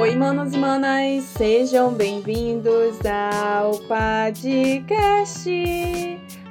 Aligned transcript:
Oi, 0.00 0.16
manos 0.16 0.52
e 0.52 0.58
manas, 0.58 1.22
sejam 1.24 1.92
bem-vindos 1.92 2.98
ao 3.06 3.78
podcast. 3.86 5.48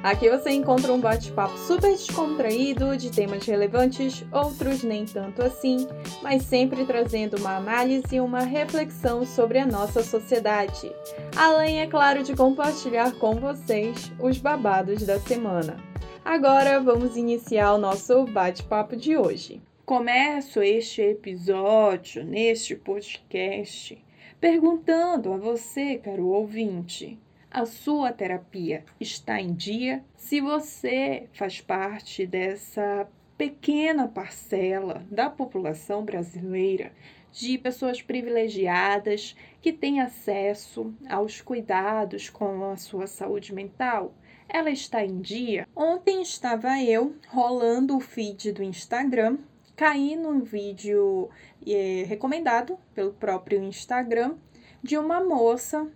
Aqui 0.02 0.30
você 0.30 0.50
encontra 0.50 0.94
um 0.94 0.98
bate-papo 0.98 1.58
super 1.58 1.90
descontraído 1.90 2.96
de 2.96 3.10
temas 3.10 3.44
relevantes, 3.44 4.24
outros 4.32 4.82
nem 4.82 5.04
tanto 5.04 5.42
assim, 5.42 5.86
mas 6.22 6.42
sempre 6.44 6.86
trazendo 6.86 7.36
uma 7.36 7.56
análise 7.56 8.16
e 8.16 8.20
uma 8.20 8.40
reflexão 8.40 9.26
sobre 9.26 9.58
a 9.58 9.66
nossa 9.66 10.02
sociedade. 10.02 10.90
Além, 11.36 11.82
é 11.82 11.86
claro, 11.86 12.22
de 12.22 12.34
compartilhar 12.34 13.12
com 13.18 13.34
vocês 13.34 14.10
os 14.18 14.38
babados 14.38 15.02
da 15.04 15.20
semana. 15.20 15.76
Agora 16.24 16.80
vamos 16.80 17.14
iniciar 17.14 17.74
o 17.74 17.78
nosso 17.78 18.24
bate-papo 18.24 18.96
de 18.96 19.18
hoje. 19.18 19.60
Começo 19.84 20.62
este 20.62 21.02
episódio, 21.02 22.24
neste 22.24 22.74
podcast, 22.74 24.02
perguntando 24.40 25.34
a 25.34 25.36
você, 25.36 25.98
caro 25.98 26.28
ouvinte, 26.28 27.18
a 27.50 27.66
sua 27.66 28.12
terapia 28.12 28.84
está 29.00 29.40
em 29.40 29.52
dia? 29.52 30.04
Se 30.16 30.40
você 30.40 31.28
faz 31.32 31.60
parte 31.60 32.26
dessa 32.26 33.08
pequena 33.36 34.06
parcela 34.06 35.04
da 35.10 35.28
população 35.28 36.04
brasileira 36.04 36.92
de 37.32 37.56
pessoas 37.58 38.02
privilegiadas 38.02 39.36
que 39.62 39.72
têm 39.72 40.00
acesso 40.00 40.94
aos 41.08 41.40
cuidados 41.40 42.28
com 42.28 42.70
a 42.70 42.76
sua 42.76 43.06
saúde 43.06 43.54
mental, 43.54 44.14
ela 44.48 44.70
está 44.70 45.04
em 45.04 45.20
dia. 45.20 45.66
Ontem 45.74 46.22
estava 46.22 46.82
eu 46.82 47.16
rolando 47.28 47.96
o 47.96 48.00
feed 48.00 48.52
do 48.52 48.62
Instagram 48.62 49.38
caí 49.80 50.14
num 50.14 50.40
vídeo 50.40 51.30
é, 51.66 52.04
recomendado 52.06 52.78
pelo 52.94 53.14
próprio 53.14 53.62
Instagram 53.62 54.36
de 54.82 54.98
uma 54.98 55.24
moça 55.24 55.90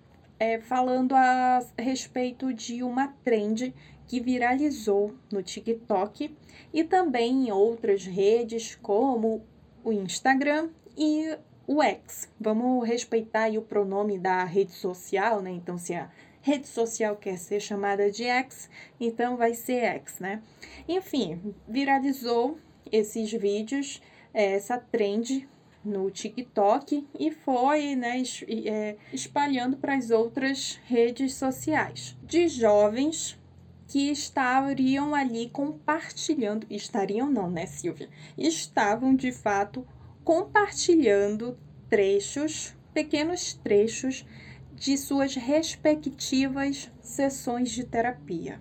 é, 0.45 0.61
falando 0.61 1.15
a 1.15 1.65
respeito 1.79 2.53
de 2.53 2.83
uma 2.83 3.09
trend 3.25 3.75
que 4.07 4.21
viralizou 4.21 5.15
no 5.33 5.43
TikTok 5.43 6.37
e 6.71 6.85
também 6.85 7.47
em 7.47 7.51
outras 7.51 8.05
redes 8.05 8.75
como 8.75 9.43
o 9.83 9.91
Instagram 9.91 10.69
e 10.99 11.35
o 11.67 11.83
X. 11.83 12.31
Vamos 12.39 12.87
respeitar 12.87 13.51
o 13.53 13.63
pronome 13.63 14.19
da 14.19 14.45
rede 14.45 14.73
social, 14.73 15.41
né? 15.41 15.51
Então, 15.51 15.79
se 15.79 15.95
a 15.95 16.11
rede 16.43 16.69
social 16.69 17.17
quer 17.17 17.39
ser 17.39 17.61
chamada 17.61 18.11
de 18.11 18.25
X, 18.25 18.69
então 19.01 19.39
vai 19.39 19.55
ser 19.55 19.83
X, 19.85 20.19
né? 20.19 20.43
Enfim, 20.87 21.55
viralizou 21.67 22.59
esses 22.93 23.33
vídeos, 23.33 24.03
essa 24.35 24.77
trend 24.77 25.49
no 25.85 26.11
TikTok 26.11 27.07
e 27.19 27.31
foi 27.31 27.95
né, 27.95 28.23
é, 28.49 28.97
espalhando 29.13 29.77
para 29.77 29.97
as 29.97 30.11
outras 30.11 30.81
redes 30.87 31.35
sociais 31.35 32.17
de 32.23 32.49
jovens 32.49 33.39
que 33.87 34.11
estariam 34.11 35.15
ali 35.15 35.49
compartilhando, 35.51 36.67
estariam 36.71 37.31
não, 37.31 37.51
né, 37.51 37.67
Silvia? 37.67 38.09
Estavam 38.37 39.15
de 39.15 39.31
fato 39.31 39.87
compartilhando 40.25 41.57
trechos, 41.89 42.75
pequenos 42.93 43.55
trechos 43.55 44.27
de 44.75 44.97
suas 44.97 45.35
respectivas 45.35 46.91
sessões 47.01 47.71
de 47.71 47.85
terapia. 47.85 48.61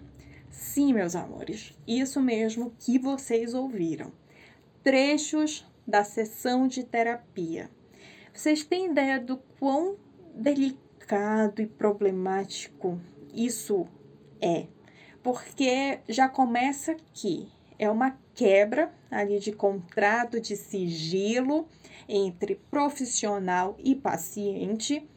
Sim, 0.51 0.93
meus 0.93 1.15
amores, 1.15 1.73
isso 1.87 2.21
mesmo 2.21 2.73
que 2.79 2.99
vocês 2.99 3.53
ouviram. 3.53 4.11
Trechos 4.83 5.65
da 5.87 6.03
sessão 6.03 6.67
de 6.67 6.83
terapia. 6.83 7.69
Vocês 8.33 8.63
têm 8.63 8.91
ideia 8.91 9.19
do 9.19 9.37
quão 9.59 9.97
delicado 10.33 11.61
e 11.61 11.67
problemático 11.67 12.99
isso 13.33 13.87
é? 14.41 14.67
Porque 15.21 15.99
já 16.07 16.29
começa 16.29 16.91
aqui. 16.91 17.47
É 17.79 17.89
uma 17.89 18.17
quebra 18.35 18.93
ali 19.09 19.39
de 19.39 19.51
contrato 19.51 20.39
de 20.39 20.55
sigilo 20.55 21.67
entre 22.07 22.55
profissional 22.69 23.75
e 23.79 23.95
paciente, 23.95 25.07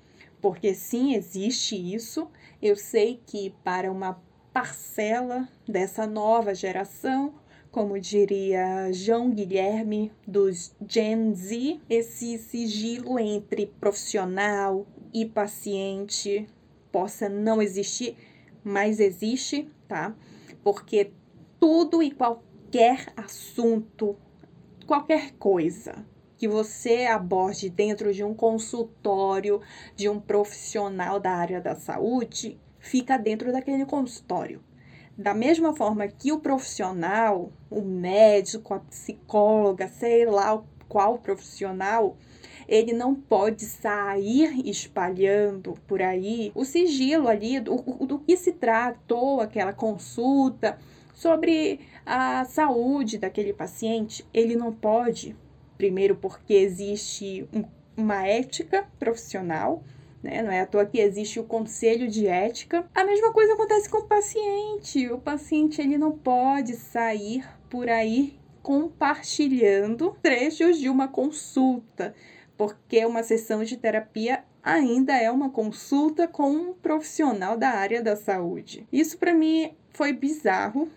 porque 0.41 0.75
sim, 0.75 1.15
existe 1.15 1.77
isso. 1.77 2.31
Eu 2.63 2.77
sei 2.77 3.21
que 3.27 3.51
para 3.63 3.91
uma 3.91 4.21
parcela 4.53 5.49
dessa 5.69 6.07
nova 6.07 6.55
geração, 6.55 7.35
como 7.77 8.01
diria 8.01 8.91
João 8.91 9.29
Guilherme 9.29 10.11
dos 10.27 10.75
Gen 10.89 11.35
Z, 11.35 11.79
esse 11.91 12.39
sigilo 12.39 13.19
entre 13.19 13.67
profissional 13.67 14.87
e 15.13 15.27
paciente 15.27 16.47
possa 16.91 17.29
não 17.29 17.61
existir, 17.61 18.17
mas 18.65 18.99
existe, 18.99 19.71
tá? 19.87 20.17
Porque 20.65 21.13
tudo 21.61 22.03
e 22.03 22.11
qualquer 22.11 23.13
assunto, 23.15 24.17
qualquer 24.87 25.33
coisa 25.33 26.03
que 26.39 26.49
você 26.49 27.05
aborde 27.05 27.69
dentro 27.69 28.11
de 28.11 28.25
um 28.25 28.33
consultório 28.33 29.61
de 29.95 30.09
um 30.09 30.19
profissional 30.19 31.21
da 31.21 31.33
área 31.33 31.61
da 31.61 31.75
saúde 31.75 32.59
fica 32.79 33.19
dentro 33.19 33.53
daquele 33.53 33.85
consultório. 33.85 34.65
Da 35.17 35.33
mesma 35.33 35.75
forma 35.75 36.07
que 36.07 36.31
o 36.31 36.41
profissional, 36.41 37.51
o 37.71 37.81
médico, 37.81 38.75
a 38.75 38.81
psicóloga, 38.81 39.89
sei 39.89 40.27
lá 40.27 40.63
qual 40.89 41.19
profissional, 41.19 42.19
ele 42.69 42.93
não 42.93 43.15
pode 43.15 43.65
sair 43.65 44.61
espalhando 44.69 45.75
por 45.87 46.03
aí 46.03 46.53
o 46.55 46.65
sigilo 46.65 47.29
ali 47.29 47.59
do, 47.61 47.77
do 47.77 48.19
que 48.19 48.37
se 48.37 48.53
tratou 48.53 49.41
aquela 49.41 49.73
consulta 49.73 50.79
sobre 51.15 51.81
a 52.05 52.45
saúde 52.45 53.17
daquele 53.17 53.55
paciente. 53.55 54.27
Ele 54.35 54.55
não 54.55 54.71
pode, 54.71 55.35
primeiro, 55.79 56.17
porque 56.17 56.53
existe 56.53 57.49
um, 57.55 57.65
uma 57.97 58.27
ética 58.27 58.87
profissional 58.99 59.83
né? 60.27 60.43
Não 60.43 60.51
é 60.51 60.61
à 60.61 60.67
toa 60.67 60.85
que 60.85 60.99
existe 60.99 61.39
o 61.39 61.45
conselho 61.45 62.09
de 62.09 62.27
ética. 62.27 62.85
A 62.93 63.05
mesma 63.05 63.33
coisa 63.33 63.55
acontece 63.55 63.89
com 63.89 63.99
o 63.99 64.07
paciente. 64.07 65.09
O 65.11 65.19
paciente 65.19 65.81
ele 65.81 65.97
não 65.97 66.13
pode 66.13 66.75
sair 66.75 67.49
por 67.71 67.89
aí 67.89 68.39
compartilhando 68.63 70.17
trechos 70.21 70.79
de 70.79 70.91
uma 70.91 71.07
consulta, 71.07 72.13
porque 72.57 73.07
uma 73.07 73.23
sessão 73.23 73.63
de 73.63 73.77
terapia 73.77 74.43
ainda 74.61 75.17
é 75.17 75.31
uma 75.31 75.51
consulta 75.51 76.27
com 76.27 76.51
um 76.51 76.75
profissional 76.75 77.57
da 77.57 77.71
área 77.71 78.03
da 78.03 78.17
saúde. 78.17 78.85
Isso 78.93 79.17
para 79.17 79.33
mim 79.33 79.77
foi 79.91 80.13
bizarro. 80.13 80.89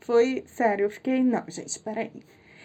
Foi 0.00 0.44
sério, 0.46 0.84
eu 0.84 0.90
fiquei, 0.90 1.24
não, 1.24 1.44
gente, 1.48 1.78
peraí. 1.80 2.12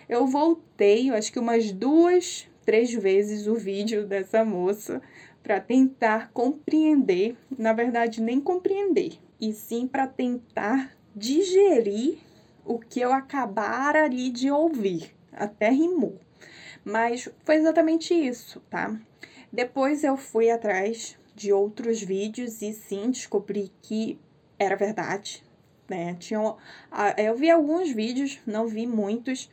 Eu 0.10 0.28
voltei, 0.28 1.10
eu 1.10 1.16
acho 1.16 1.32
que 1.32 1.40
umas 1.40 1.72
duas, 1.72 2.48
três 2.66 2.94
vezes 2.94 3.48
o 3.48 3.56
vídeo 3.56 4.06
dessa 4.06 4.44
moça 4.44 5.02
para 5.44 5.60
tentar 5.60 6.32
compreender, 6.32 7.36
na 7.56 7.74
verdade, 7.74 8.22
nem 8.22 8.40
compreender, 8.40 9.20
e 9.40 9.52
sim 9.52 9.86
para 9.86 10.08
tentar 10.08 10.96
digerir 11.14 12.18
o 12.66 12.80
que 12.80 13.02
eu 13.02 13.12
acabara 13.12 14.06
ali 14.06 14.30
de 14.30 14.50
ouvir. 14.50 15.14
Até 15.34 15.70
rimou. 15.70 16.18
Mas 16.86 17.30
foi 17.44 17.56
exatamente 17.56 18.14
isso, 18.14 18.62
tá? 18.70 18.98
Depois 19.52 20.04
eu 20.04 20.16
fui 20.16 20.50
atrás 20.50 21.18
de 21.36 21.52
outros 21.52 22.02
vídeos 22.02 22.62
e 22.62 22.74
sim 22.74 23.12
descobri 23.12 23.72
que 23.82 24.20
era 24.58 24.76
verdade, 24.76 25.44
né? 25.90 26.16
Tinha, 26.20 26.56
eu 27.18 27.36
vi 27.36 27.50
alguns 27.50 27.92
vídeos, 27.92 28.40
não 28.46 28.68
vi 28.68 28.88
muitos, 28.88 29.50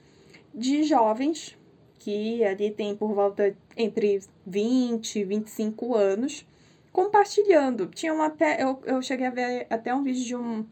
de 0.54 0.82
jovens 0.84 1.56
que 2.00 2.42
ali 2.42 2.70
tem 2.70 2.96
por 2.96 3.14
volta 3.14 3.54
entre 3.76 4.20
20 4.46 5.16
e 5.20 5.24
25 5.24 5.94
anos, 5.94 6.46
compartilhando. 6.90 7.86
Tinha 7.86 8.12
uma 8.12 8.26
até, 8.26 8.62
eu, 8.62 8.80
eu 8.84 9.00
cheguei 9.02 9.26
a 9.26 9.30
ver 9.30 9.66
até 9.70 9.94
um 9.94 10.02
vídeo 10.02 10.24
de, 10.24 10.34
um, 10.34 10.66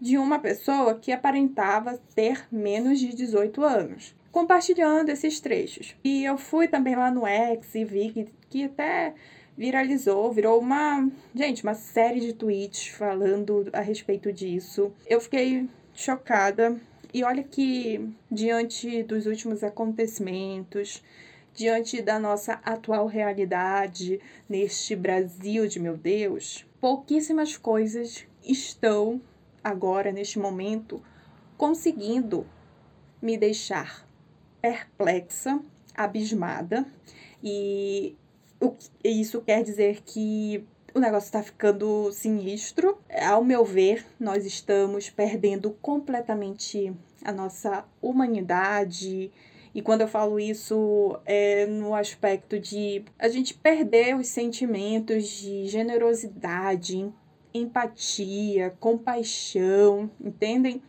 de 0.00 0.18
uma 0.18 0.40
pessoa 0.40 0.96
que 0.96 1.12
aparentava 1.12 1.98
ter 2.14 2.46
menos 2.50 2.98
de 2.98 3.14
18 3.14 3.62
anos, 3.62 4.14
compartilhando 4.32 5.08
esses 5.08 5.38
trechos. 5.40 5.94
E 6.02 6.24
eu 6.24 6.36
fui 6.36 6.66
também 6.66 6.96
lá 6.96 7.10
no 7.12 7.24
X 7.26 7.74
e 7.76 7.84
vi 7.84 8.10
que, 8.10 8.28
que 8.50 8.64
até 8.64 9.14
viralizou, 9.56 10.32
virou 10.32 10.58
uma, 10.58 11.08
gente, 11.32 11.62
uma 11.62 11.74
série 11.74 12.18
de 12.18 12.32
tweets 12.32 12.88
falando 12.88 13.70
a 13.72 13.80
respeito 13.80 14.32
disso. 14.32 14.92
Eu 15.06 15.20
fiquei 15.20 15.68
chocada 15.94 16.76
e 17.12 17.22
olha 17.24 17.42
que, 17.42 18.14
diante 18.30 19.02
dos 19.02 19.26
últimos 19.26 19.62
acontecimentos, 19.62 21.02
diante 21.54 22.00
da 22.00 22.18
nossa 22.18 22.54
atual 22.64 23.06
realidade 23.06 24.20
neste 24.48 24.96
Brasil 24.96 25.66
de 25.66 25.78
meu 25.78 25.96
Deus, 25.96 26.66
pouquíssimas 26.80 27.56
coisas 27.56 28.26
estão 28.42 29.20
agora, 29.62 30.10
neste 30.10 30.38
momento, 30.38 31.02
conseguindo 31.56 32.46
me 33.20 33.36
deixar 33.36 34.08
perplexa, 34.60 35.60
abismada, 35.94 36.86
e 37.42 38.16
isso 39.04 39.42
quer 39.42 39.62
dizer 39.62 40.02
que 40.02 40.64
o 40.94 41.00
negócio 41.00 41.26
está 41.26 41.42
ficando 41.42 42.12
sinistro. 42.12 42.98
Ao 43.26 43.42
meu 43.44 43.64
ver, 43.64 44.04
nós 44.18 44.44
estamos 44.44 45.08
perdendo 45.08 45.70
completamente 45.80 46.92
a 47.24 47.32
nossa 47.32 47.84
humanidade. 48.00 49.32
E 49.74 49.80
quando 49.80 50.02
eu 50.02 50.08
falo 50.08 50.38
isso, 50.38 51.18
é 51.24 51.66
no 51.66 51.94
aspecto 51.94 52.58
de 52.58 53.04
a 53.18 53.28
gente 53.28 53.54
perder 53.54 54.16
os 54.16 54.28
sentimentos 54.28 55.26
de 55.28 55.66
generosidade, 55.66 57.10
empatia, 57.54 58.76
compaixão, 58.78 60.10
entendem? 60.20 60.82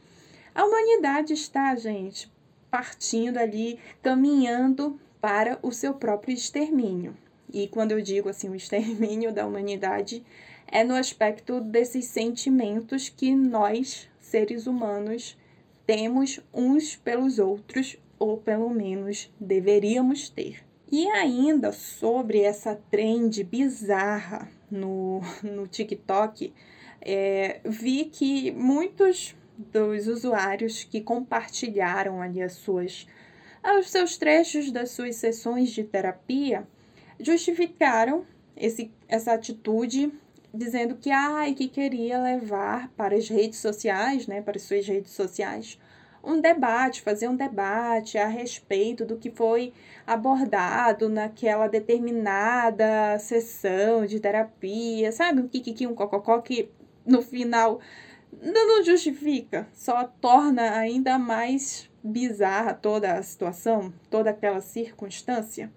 A 0.53 0.65
humanidade 0.65 1.33
está, 1.33 1.73
gente, 1.75 2.31
partindo 2.69 3.37
ali, 3.37 3.79
caminhando 4.01 4.99
para 5.21 5.57
o 5.61 5.71
seu 5.71 5.93
próprio 5.93 6.33
extermínio. 6.33 7.15
E 7.53 7.67
quando 7.67 7.91
eu 7.91 8.01
digo 8.01 8.27
assim, 8.27 8.49
o 8.49 8.55
extermínio 8.55 9.31
da 9.31 9.45
humanidade, 9.45 10.25
é 10.67 10.83
no 10.83 10.95
aspecto 10.95 11.61
desses 11.61 12.05
sentimentos 12.05 13.09
que 13.09 13.35
nós, 13.35 14.09
seres 14.19 14.65
humanos, 14.65 15.37
temos 15.85 16.39
uns 16.51 16.95
pelos 16.95 17.37
outros, 17.37 17.95
ou 18.17 18.37
pelo 18.37 18.69
menos 18.69 19.31
deveríamos 19.39 20.29
ter. 20.29 20.63
E 20.91 21.07
ainda 21.09 21.71
sobre 21.71 22.41
essa 22.41 22.75
trend 22.89 23.43
bizarra 23.43 24.49
no, 24.71 25.21
no 25.43 25.67
TikTok, 25.67 26.51
é, 27.01 27.59
vi 27.65 28.05
que 28.05 28.51
muitos 28.51 29.35
dos 29.57 30.07
usuários 30.07 30.83
que 30.83 31.01
compartilharam 31.01 32.21
ali 32.21 32.41
as 32.41 32.53
suas, 32.53 33.05
os 33.79 33.89
seus 33.91 34.17
trechos 34.17 34.71
das 34.71 34.91
suas 34.91 35.17
sessões 35.17 35.69
de 35.69 35.83
terapia 35.83 36.67
justificaram 37.19 38.25
esse, 38.55 38.91
essa 39.07 39.33
atitude 39.33 40.11
dizendo 40.53 40.95
que 40.95 41.09
ai 41.09 41.53
que 41.53 41.67
queria 41.67 42.21
levar 42.21 42.89
para 42.89 43.15
as 43.15 43.27
redes 43.27 43.59
sociais, 43.59 44.27
né, 44.27 44.41
para 44.41 44.57
as 44.57 44.63
suas 44.63 44.87
redes 44.87 45.11
sociais, 45.11 45.79
um 46.23 46.39
debate, 46.39 47.01
fazer 47.01 47.27
um 47.27 47.35
debate 47.35 48.17
a 48.17 48.27
respeito 48.27 49.03
do 49.03 49.17
que 49.17 49.29
foi 49.29 49.73
abordado 50.07 51.09
naquela 51.09 51.67
determinada 51.67 53.19
sessão 53.19 54.05
de 54.05 54.19
terapia, 54.21 55.11
sabe? 55.11 55.41
Um 55.41 55.47
kikiki, 55.49 55.85
um 55.85 55.93
cococó 55.93 56.39
que 56.39 56.69
no 57.05 57.21
final 57.21 57.81
não 58.41 58.83
justifica, 58.83 59.67
só 59.73 60.05
torna 60.05 60.71
ainda 60.71 61.19
mais 61.19 61.89
bizarra 62.01 62.73
toda 62.73 63.13
a 63.13 63.23
situação, 63.23 63.93
toda 64.09 64.29
aquela 64.29 64.61
circunstância. 64.61 65.71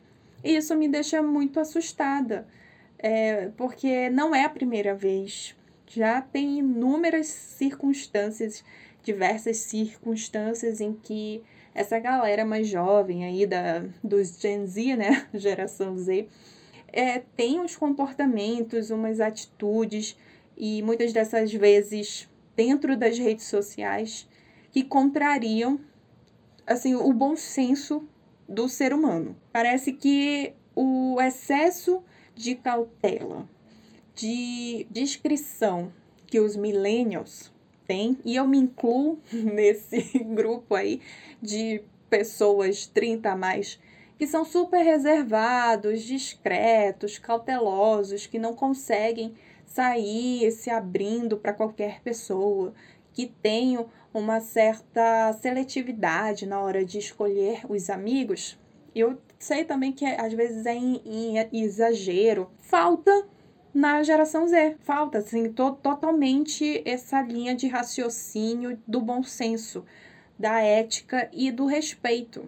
E 0.46 0.54
isso 0.54 0.76
me 0.76 0.86
deixa 0.86 1.20
muito 1.20 1.58
assustada, 1.58 2.46
é, 3.00 3.48
porque 3.56 4.08
não 4.10 4.32
é 4.32 4.44
a 4.44 4.48
primeira 4.48 4.94
vez. 4.94 5.56
Já 5.88 6.22
tem 6.22 6.60
inúmeras 6.60 7.26
circunstâncias, 7.26 8.64
diversas 9.02 9.56
circunstâncias 9.56 10.80
em 10.80 10.92
que 10.92 11.42
essa 11.74 11.98
galera 11.98 12.44
mais 12.44 12.68
jovem 12.68 13.24
aí 13.24 13.44
da, 13.44 13.86
dos 14.04 14.40
Gen 14.40 14.68
Z, 14.68 14.94
né, 14.94 15.26
geração 15.34 15.98
Z, 15.98 16.28
é, 16.92 17.18
tem 17.36 17.58
uns 17.58 17.74
comportamentos, 17.74 18.92
umas 18.92 19.18
atitudes 19.18 20.16
e 20.56 20.80
muitas 20.80 21.12
dessas 21.12 21.52
vezes 21.52 22.28
dentro 22.54 22.96
das 22.96 23.18
redes 23.18 23.46
sociais 23.46 24.28
que 24.70 24.84
contrariam 24.84 25.80
assim 26.64 26.94
o 26.94 27.12
bom 27.12 27.34
senso 27.34 28.08
do 28.48 28.68
ser 28.68 28.92
humano. 28.92 29.36
Parece 29.52 29.92
que 29.92 30.54
o 30.74 31.20
excesso 31.20 32.02
de 32.34 32.54
cautela, 32.54 33.48
de 34.14 34.86
discrição 34.90 35.92
que 36.26 36.40
os 36.40 36.56
millennials 36.56 37.52
têm, 37.86 38.18
e 38.24 38.36
eu 38.36 38.46
me 38.46 38.58
incluo 38.58 39.18
nesse 39.32 40.00
grupo 40.18 40.74
aí 40.74 41.00
de 41.40 41.82
pessoas 42.08 42.86
30 42.86 43.30
a 43.30 43.36
mais 43.36 43.78
que 44.18 44.26
são 44.26 44.44
super 44.44 44.82
reservados, 44.82 46.02
discretos, 46.02 47.18
cautelosos, 47.18 48.26
que 48.26 48.38
não 48.38 48.54
conseguem 48.54 49.34
sair 49.66 50.50
se 50.52 50.70
abrindo 50.70 51.36
para 51.36 51.52
qualquer 51.52 52.00
pessoa, 52.00 52.72
que 53.16 53.26
tenham 53.26 53.88
uma 54.12 54.40
certa 54.40 55.32
seletividade 55.40 56.46
na 56.46 56.60
hora 56.60 56.84
de 56.84 56.98
escolher 56.98 57.62
os 57.66 57.88
amigos. 57.88 58.58
Eu 58.94 59.18
sei 59.38 59.64
também 59.64 59.90
que 59.90 60.04
às 60.04 60.34
vezes 60.34 60.66
é 60.66 60.74
em, 60.74 61.00
em 61.02 61.62
exagero. 61.62 62.50
Falta 62.58 63.10
na 63.72 64.02
geração 64.02 64.46
Z. 64.46 64.76
Falta, 64.80 65.18
assim, 65.18 65.50
to 65.50 65.72
totalmente 65.82 66.82
essa 66.84 67.22
linha 67.22 67.54
de 67.54 67.66
raciocínio 67.68 68.78
do 68.86 69.00
bom 69.00 69.22
senso, 69.22 69.82
da 70.38 70.60
ética 70.60 71.30
e 71.32 71.50
do 71.50 71.64
respeito. 71.64 72.46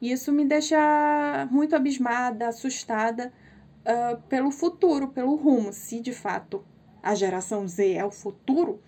Isso 0.00 0.30
me 0.30 0.44
deixa 0.44 1.48
muito 1.50 1.74
abismada, 1.74 2.48
assustada 2.48 3.32
uh, 3.80 4.20
pelo 4.28 4.50
futuro, 4.50 5.08
pelo 5.08 5.36
rumo. 5.36 5.72
Se 5.72 6.00
de 6.00 6.12
fato 6.12 6.62
a 7.02 7.14
geração 7.14 7.66
Z 7.66 7.94
é 7.94 8.04
o 8.04 8.10
futuro, 8.10 8.78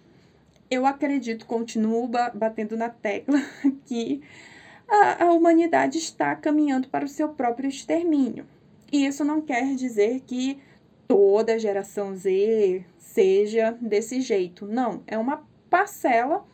eu 0.71 0.87
acredito, 0.87 1.47
continuo 1.47 2.09
batendo 2.09 2.77
na 2.77 2.89
tecla 2.89 3.41
que 3.87 4.23
a, 4.89 5.25
a 5.25 5.33
humanidade 5.33 5.99
está 5.99 6.35
caminhando 6.35 6.89
para 6.89 7.05
o 7.05 7.09
seu 7.09 7.31
próprio 7.31 7.69
extermínio. 7.69 8.47
E 8.93 9.07
isso 9.07 9.25
não 9.25 9.41
quer 9.41 9.75
dizer 9.75 10.21
que 10.27 10.61
toda 11.09 11.55
a 11.55 11.59
geração 11.59 12.15
Z 12.15 12.85
seja 12.99 13.77
desse 13.81 14.21
jeito. 14.21 14.67
Não, 14.67 15.03
é 15.07 15.19
uma 15.19 15.45
parcela, 15.69 16.45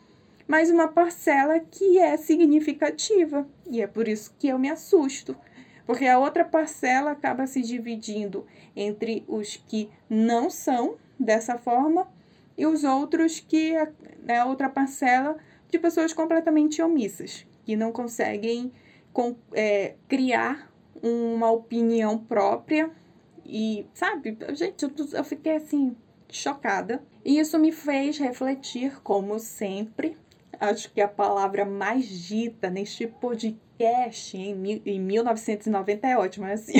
mas 0.47 0.69
uma 0.69 0.87
parcela 0.87 1.59
que 1.59 1.99
é 1.99 2.17
significativa. 2.17 3.47
E 3.69 3.81
é 3.81 3.87
por 3.87 4.07
isso 4.07 4.35
que 4.39 4.47
eu 4.47 4.57
me 4.57 4.69
assusto. 4.69 5.35
Porque 5.85 6.05
a 6.05 6.19
outra 6.19 6.45
parcela 6.45 7.11
acaba 7.11 7.47
se 7.47 7.61
dividindo 7.61 8.45
entre 8.75 9.23
os 9.27 9.57
que 9.67 9.89
não 10.09 10.49
são 10.49 10.95
dessa 11.19 11.57
forma 11.57 12.07
e 12.61 12.65
os 12.67 12.83
outros 12.83 13.39
que 13.39 13.73
é 14.27 14.37
a 14.37 14.45
outra 14.45 14.69
parcela 14.69 15.35
de 15.67 15.79
pessoas 15.79 16.13
completamente 16.13 16.79
omissas, 16.79 17.43
que 17.65 17.75
não 17.75 17.91
conseguem 17.91 18.71
com, 19.11 19.35
é, 19.51 19.95
criar 20.07 20.71
uma 21.01 21.49
opinião 21.49 22.19
própria 22.19 22.91
e, 23.43 23.87
sabe, 23.95 24.37
gente, 24.53 24.83
eu, 24.83 24.91
eu 25.11 25.23
fiquei 25.23 25.55
assim, 25.55 25.97
chocada. 26.29 27.01
E 27.25 27.39
isso 27.39 27.57
me 27.57 27.71
fez 27.71 28.19
refletir, 28.19 29.01
como 29.01 29.39
sempre, 29.39 30.15
acho 30.59 30.91
que 30.91 31.01
a 31.01 31.07
palavra 31.07 31.65
mais 31.65 32.07
dita 32.07 32.69
neste 32.69 33.07
podcast 33.07 34.37
em, 34.37 34.83
em 34.85 34.99
1990 34.99 36.07
é 36.07 36.15
ótima, 36.15 36.51
assim. 36.51 36.73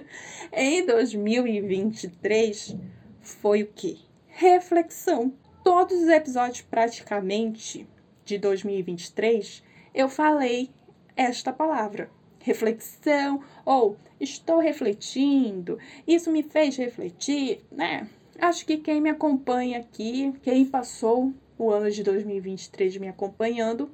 em 0.50 0.86
2023 0.86 2.78
foi 3.20 3.64
o 3.64 3.66
quê? 3.66 4.07
Reflexão. 4.38 5.32
Todos 5.64 6.00
os 6.00 6.08
episódios, 6.08 6.60
praticamente, 6.60 7.88
de 8.24 8.38
2023, 8.38 9.64
eu 9.92 10.08
falei 10.08 10.70
esta 11.16 11.52
palavra. 11.52 12.08
Reflexão, 12.38 13.42
ou 13.64 13.96
estou 14.20 14.60
refletindo, 14.60 15.76
isso 16.06 16.30
me 16.30 16.44
fez 16.44 16.76
refletir, 16.76 17.64
né? 17.70 18.08
Acho 18.38 18.64
que 18.64 18.76
quem 18.76 19.00
me 19.00 19.10
acompanha 19.10 19.80
aqui, 19.80 20.32
quem 20.40 20.64
passou 20.64 21.34
o 21.58 21.72
ano 21.72 21.90
de 21.90 22.04
2023 22.04 22.96
me 22.98 23.08
acompanhando, 23.08 23.90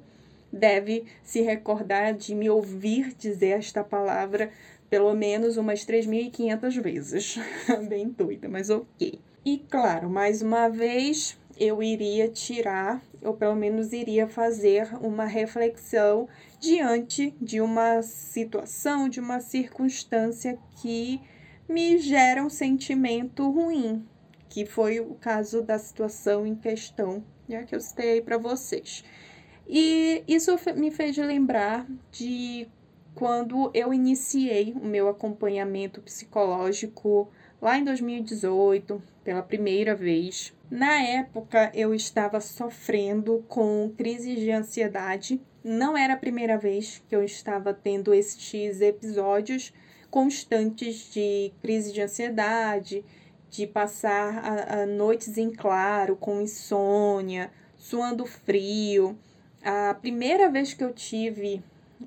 deve 0.53 1.05
se 1.23 1.41
recordar 1.41 2.13
de 2.13 2.35
me 2.35 2.51
ouvir 2.51 3.15
dizer 3.15 3.57
esta 3.57 3.83
palavra 3.83 4.51
pelo 4.91 5.11
menos 5.15 5.57
umas 5.57 5.83
3.500 5.83 6.81
vezes. 6.83 7.39
Bem 7.89 8.09
doida, 8.09 8.47
mas 8.47 8.69
ok. 8.69 9.19
E 9.45 9.59
claro, 9.59 10.09
mais 10.09 10.41
uma 10.41 10.67
vez 10.69 11.37
eu 11.55 11.83
iria 11.83 12.27
tirar, 12.27 12.99
ou 13.21 13.35
pelo 13.35 13.55
menos 13.55 13.93
iria 13.93 14.27
fazer 14.27 14.89
uma 14.99 15.25
reflexão 15.25 16.27
diante 16.59 17.31
de 17.39 17.61
uma 17.61 18.01
situação, 18.01 19.07
de 19.07 19.19
uma 19.19 19.39
circunstância 19.39 20.57
que 20.81 21.21
me 21.69 21.99
gera 21.99 22.43
um 22.43 22.49
sentimento 22.49 23.47
ruim, 23.51 24.03
que 24.49 24.65
foi 24.65 24.99
o 24.99 25.13
caso 25.13 25.61
da 25.61 25.77
situação 25.77 26.47
em 26.47 26.55
questão, 26.55 27.23
né, 27.47 27.65
que 27.65 27.75
eu 27.75 27.79
citei 27.79 28.21
para 28.21 28.39
vocês. 28.39 29.03
E 29.67 30.23
isso 30.27 30.57
me 30.75 30.89
fez 30.89 31.15
lembrar 31.17 31.87
de 32.11 32.67
quando 33.13 33.69
eu 33.75 33.93
iniciei 33.93 34.73
o 34.73 34.83
meu 34.83 35.07
acompanhamento 35.07 36.01
psicológico 36.01 37.31
lá 37.65 37.79
em 37.79 37.83
2018, 37.83 39.01
pela 39.23 39.41
primeira 39.41 39.95
vez. 39.95 40.53
Na 40.69 41.01
época, 41.01 41.71
eu 41.73 41.95
estava 41.95 42.39
sofrendo 42.39 43.43
com 43.47 43.91
crises 43.97 44.37
de 44.39 44.51
ansiedade. 44.51 45.41
Não 45.63 45.97
era 45.97 46.13
a 46.13 46.17
primeira 46.17 46.59
vez 46.59 47.01
que 47.09 47.15
eu 47.15 47.23
estava 47.23 47.73
tendo 47.73 48.13
estes 48.13 48.81
episódios 48.81 49.73
constantes 50.11 51.11
de 51.11 51.51
crise 51.59 51.91
de 51.91 52.03
ansiedade, 52.03 53.03
de 53.49 53.65
passar 53.65 54.45
a, 54.45 54.83
a 54.83 54.85
noites 54.85 55.35
em 55.35 55.49
claro, 55.49 56.15
com 56.15 56.39
insônia, 56.39 57.49
suando 57.79 58.27
frio. 58.27 59.17
A 59.63 59.95
primeira 59.95 60.51
vez 60.51 60.75
que 60.75 60.83
eu 60.83 60.93
tive 60.93 61.63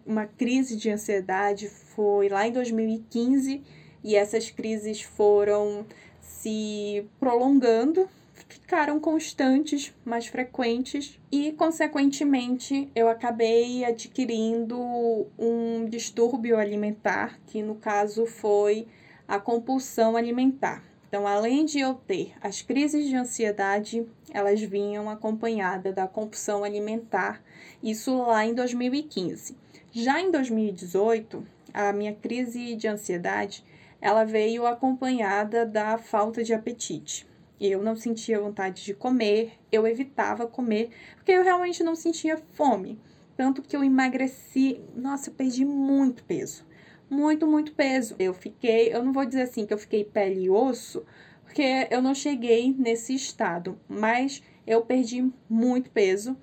uma 0.06 0.24
crise 0.24 0.76
de 0.76 0.88
ansiedade 0.88 1.68
foi 1.68 2.28
lá 2.28 2.46
em 2.46 2.52
2015 2.52 3.60
e 4.02 4.16
essas 4.16 4.50
crises 4.50 5.02
foram 5.02 5.84
se 6.20 7.04
prolongando, 7.18 8.08
ficaram 8.48 9.00
constantes, 9.00 9.94
mais 10.04 10.26
frequentes 10.26 11.18
e, 11.30 11.52
consequentemente, 11.52 12.88
eu 12.94 13.08
acabei 13.08 13.84
adquirindo 13.84 14.78
um 15.38 15.86
distúrbio 15.88 16.58
alimentar, 16.58 17.38
que 17.46 17.62
no 17.62 17.74
caso 17.74 18.26
foi 18.26 18.86
a 19.26 19.38
compulsão 19.38 20.16
alimentar. 20.16 20.82
Então, 21.08 21.26
além 21.26 21.64
de 21.64 21.80
eu 21.80 21.94
ter 21.94 22.34
as 22.40 22.60
crises 22.60 23.08
de 23.08 23.16
ansiedade, 23.16 24.06
elas 24.30 24.60
vinham 24.60 25.08
acompanhadas 25.08 25.94
da 25.94 26.06
compulsão 26.06 26.62
alimentar, 26.62 27.42
isso 27.82 28.18
lá 28.18 28.44
em 28.44 28.54
2015. 28.54 29.56
Já 29.90 30.20
em 30.20 30.30
2018, 30.30 31.46
a 31.72 31.92
minha 31.92 32.14
crise 32.14 32.74
de 32.74 32.86
ansiedade, 32.86 33.64
ela 34.00 34.24
veio 34.24 34.66
acompanhada 34.66 35.66
da 35.66 35.98
falta 35.98 36.42
de 36.42 36.54
apetite. 36.54 37.26
Eu 37.60 37.82
não 37.82 37.96
sentia 37.96 38.40
vontade 38.40 38.84
de 38.84 38.94
comer, 38.94 39.52
eu 39.72 39.86
evitava 39.86 40.46
comer, 40.46 40.90
porque 41.16 41.32
eu 41.32 41.42
realmente 41.42 41.82
não 41.82 41.94
sentia 41.94 42.36
fome. 42.52 42.98
Tanto 43.36 43.62
que 43.62 43.76
eu 43.76 43.82
emagreci, 43.82 44.80
nossa, 44.94 45.30
eu 45.30 45.34
perdi 45.34 45.64
muito 45.64 46.24
peso 46.24 46.68
muito, 47.10 47.46
muito 47.46 47.72
peso. 47.72 48.14
Eu 48.18 48.34
fiquei, 48.34 48.94
eu 48.94 49.02
não 49.02 49.12
vou 49.12 49.24
dizer 49.24 49.42
assim 49.42 49.66
que 49.66 49.72
eu 49.72 49.78
fiquei 49.78 50.04
pele 50.04 50.44
e 50.44 50.50
osso, 50.50 51.04
porque 51.44 51.88
eu 51.90 52.02
não 52.02 52.14
cheguei 52.14 52.74
nesse 52.76 53.14
estado, 53.14 53.78
mas 53.88 54.42
eu 54.66 54.82
perdi 54.82 55.30
muito 55.48 55.90
peso 55.90 56.36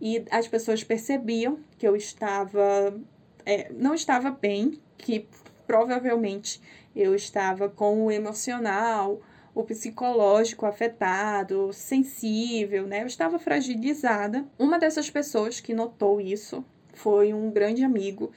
e 0.00 0.24
as 0.30 0.48
pessoas 0.48 0.82
percebiam 0.82 1.58
que 1.78 1.86
eu 1.86 1.96
estava, 1.96 3.00
é, 3.44 3.70
não 3.72 3.94
estava 3.94 4.30
bem, 4.30 4.80
que 4.96 5.28
provavelmente 5.68 6.60
eu 6.96 7.14
estava 7.14 7.68
com 7.68 8.06
o 8.06 8.10
emocional, 8.10 9.20
o 9.54 9.62
psicológico 9.62 10.64
afetado, 10.64 11.72
sensível, 11.74 12.86
né? 12.86 13.02
Eu 13.02 13.06
estava 13.06 13.38
fragilizada. 13.38 14.46
Uma 14.58 14.78
dessas 14.78 15.10
pessoas 15.10 15.60
que 15.60 15.74
notou 15.74 16.20
isso 16.20 16.64
foi 16.94 17.34
um 17.34 17.50
grande 17.50 17.84
amigo 17.84 18.32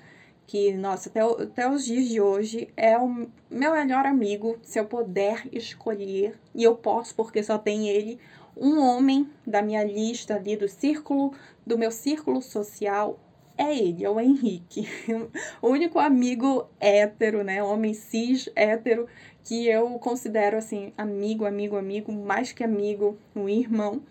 que, 0.45 0.73
nossa, 0.73 1.07
até, 1.07 1.21
até 1.21 1.69
os 1.69 1.85
dias 1.85 2.05
de 2.09 2.19
hoje 2.19 2.67
é 2.75 2.97
o 2.97 3.27
meu 3.49 3.71
melhor 3.71 4.05
amigo, 4.05 4.57
se 4.61 4.77
eu 4.77 4.85
puder 4.85 5.47
escolher, 5.53 6.37
e 6.53 6.61
eu 6.61 6.75
posso 6.75 7.15
porque 7.15 7.41
só 7.41 7.57
tem 7.57 7.87
ele, 7.87 8.19
um 8.57 8.77
homem 8.81 9.29
da 9.47 9.61
minha 9.61 9.83
lista 9.85 10.35
ali 10.35 10.57
do 10.57 10.67
círculo, 10.67 11.33
do 11.65 11.77
meu 11.77 11.91
círculo 11.91 12.41
social, 12.41 13.17
é 13.57 13.77
ele, 13.77 14.03
é 14.03 14.09
o 14.09 14.19
Henrique. 14.19 14.87
o 15.61 15.69
único 15.69 15.99
amigo 15.99 16.67
hétero, 16.79 17.43
né, 17.43 17.61
homem 17.63 17.93
cis 17.93 18.49
hétero, 18.55 19.07
que 19.43 19.67
eu 19.67 19.89
considero 19.99 20.57
assim, 20.57 20.93
amigo, 20.97 21.45
amigo, 21.45 21.75
amigo, 21.75 22.11
mais 22.11 22.51
que 22.51 22.63
amigo, 22.63 23.17
um 23.35 23.49
irmão, 23.49 24.01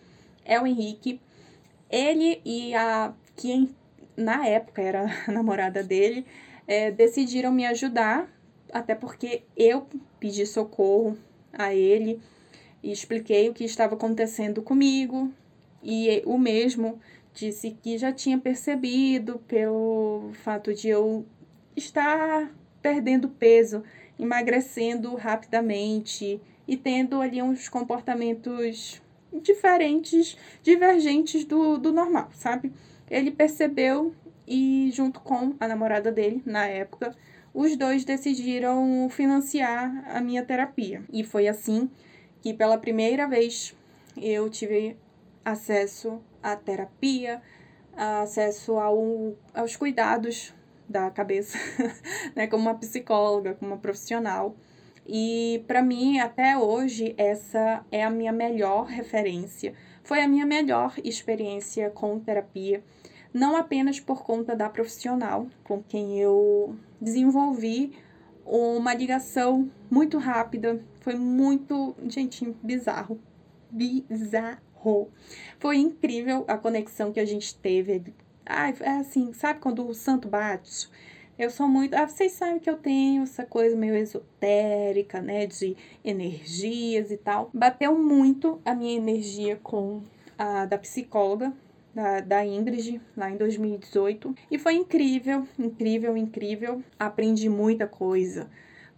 é 0.44 0.60
o 0.60 0.66
Henrique. 0.66 1.20
Ele 1.88 2.40
e 2.44 2.74
a 2.74 3.12
quem 3.36 3.74
na 4.16 4.46
época 4.46 4.82
era 4.82 5.06
a 5.26 5.32
namorada 5.32 5.82
dele, 5.82 6.26
é, 6.66 6.90
decidiram 6.90 7.50
me 7.50 7.66
ajudar, 7.66 8.28
até 8.72 8.94
porque 8.94 9.42
eu 9.56 9.86
pedi 10.18 10.46
socorro 10.46 11.16
a 11.52 11.74
ele 11.74 12.20
e 12.82 12.92
expliquei 12.92 13.48
o 13.48 13.54
que 13.54 13.64
estava 13.64 13.94
acontecendo 13.94 14.62
comigo, 14.62 15.32
e 15.82 16.22
o 16.26 16.38
mesmo 16.38 17.00
disse 17.32 17.76
que 17.82 17.96
já 17.96 18.12
tinha 18.12 18.38
percebido 18.38 19.38
pelo 19.46 20.30
fato 20.42 20.74
de 20.74 20.88
eu 20.88 21.24
estar 21.76 22.52
perdendo 22.82 23.28
peso, 23.28 23.82
emagrecendo 24.18 25.14
rapidamente 25.14 26.40
e 26.66 26.76
tendo 26.76 27.20
ali 27.20 27.40
uns 27.42 27.68
comportamentos 27.68 29.00
diferentes, 29.42 30.36
divergentes 30.62 31.44
do, 31.44 31.78
do 31.78 31.92
normal, 31.92 32.28
sabe? 32.34 32.72
Ele 33.10 33.30
percebeu 33.30 34.14
e, 34.46 34.90
junto 34.92 35.20
com 35.20 35.54
a 35.60 35.68
namorada 35.68 36.10
dele, 36.10 36.42
na 36.44 36.66
época, 36.66 37.14
os 37.54 37.76
dois 37.76 38.04
decidiram 38.04 39.08
financiar 39.10 40.04
a 40.08 40.20
minha 40.20 40.44
terapia. 40.44 41.02
E 41.12 41.24
foi 41.24 41.48
assim 41.48 41.90
que, 42.40 42.54
pela 42.54 42.78
primeira 42.78 43.26
vez, 43.26 43.74
eu 44.16 44.48
tive 44.48 44.96
acesso 45.44 46.20
à 46.42 46.56
terapia, 46.56 47.42
acesso 47.96 48.78
ao, 48.78 49.34
aos 49.54 49.76
cuidados 49.76 50.54
da 50.88 51.10
cabeça, 51.10 51.58
né, 52.34 52.46
como 52.46 52.64
uma 52.64 52.74
psicóloga, 52.74 53.54
como 53.54 53.72
uma 53.72 53.78
profissional. 53.78 54.54
E 55.06 55.64
para 55.66 55.82
mim, 55.82 56.18
até 56.18 56.56
hoje, 56.56 57.14
essa 57.16 57.84
é 57.90 58.04
a 58.04 58.10
minha 58.10 58.32
melhor 58.32 58.86
referência. 58.86 59.74
Foi 60.02 60.20
a 60.20 60.28
minha 60.28 60.46
melhor 60.46 60.94
experiência 61.02 61.90
com 61.90 62.18
terapia 62.18 62.82
não 63.32 63.56
apenas 63.56 64.00
por 64.00 64.22
conta 64.24 64.56
da 64.56 64.68
profissional 64.68 65.46
com 65.64 65.82
quem 65.82 66.18
eu 66.18 66.74
desenvolvi 67.00 67.92
uma 68.44 68.92
ligação 68.92 69.70
muito 69.88 70.18
rápida, 70.18 70.82
foi 71.00 71.14
muito, 71.14 71.94
gente, 72.08 72.52
bizarro, 72.62 73.20
bizarro. 73.70 74.58
Foi 75.58 75.76
incrível 75.76 76.44
a 76.48 76.56
conexão 76.56 77.12
que 77.12 77.20
a 77.20 77.24
gente 77.24 77.54
teve. 77.54 78.14
Ai, 78.46 78.74
é 78.80 78.90
assim, 78.98 79.32
sabe 79.32 79.60
quando 79.60 79.86
o 79.86 79.94
santo 79.94 80.28
bate? 80.28 80.88
Eu 81.38 81.50
sou 81.50 81.66
muito. 81.66 81.94
Ah, 81.94 82.06
vocês 82.06 82.32
sabem 82.32 82.58
que 82.58 82.68
eu 82.68 82.76
tenho 82.76 83.22
essa 83.22 83.46
coisa 83.46 83.74
meio 83.74 83.94
esotérica, 83.94 85.22
né? 85.22 85.46
De 85.46 85.74
energias 86.04 87.10
e 87.10 87.16
tal. 87.16 87.50
Bateu 87.54 87.98
muito 87.98 88.60
a 88.64 88.74
minha 88.74 88.94
energia 88.94 89.58
com 89.62 90.02
a 90.36 90.66
da 90.66 90.76
psicóloga, 90.76 91.52
da, 91.94 92.20
da 92.20 92.44
Ingrid, 92.44 93.00
lá 93.16 93.30
em 93.30 93.38
2018. 93.38 94.34
E 94.50 94.58
foi 94.58 94.74
incrível, 94.74 95.46
incrível, 95.58 96.14
incrível. 96.16 96.82
Aprendi 96.98 97.48
muita 97.48 97.86
coisa. 97.86 98.50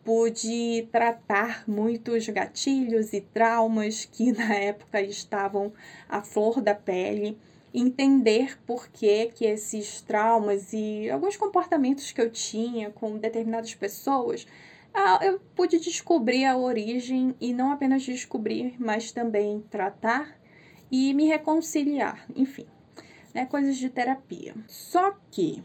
Pude 0.05 0.89
tratar 0.91 1.65
muitos 1.69 2.29
gatilhos 2.29 3.13
e 3.13 3.21
traumas 3.21 4.05
que 4.05 4.33
na 4.33 4.55
época 4.55 5.01
estavam 5.01 5.73
à 6.09 6.23
flor 6.23 6.61
da 6.61 6.75
pele 6.75 7.39
entender 7.75 8.59
por 8.67 8.89
que, 8.89 9.27
que 9.27 9.47
esses 9.47 10.01
traumas 10.03 10.73
e 10.73 11.09
alguns 11.11 11.37
comportamentos 11.37 12.13
que 12.13 12.21
eu 12.21 12.31
tinha 12.31 12.91
com 12.91 13.17
determinadas 13.17 13.75
pessoas, 13.75 14.47
ah, 14.93 15.21
eu 15.23 15.41
pude 15.57 15.79
descobrir 15.79 16.45
a 16.45 16.57
origem 16.57 17.35
e 17.41 17.55
não 17.55 17.73
apenas 17.73 18.03
descobrir, 18.03 18.75
mas 18.79 19.11
também 19.11 19.65
tratar 19.71 20.39
e 20.91 21.15
me 21.15 21.27
reconciliar. 21.27 22.27
Enfim, 22.37 22.67
né, 23.35 23.47
coisas 23.47 23.77
de 23.77 23.89
terapia. 23.89 24.55
Só 24.69 25.17
que 25.31 25.63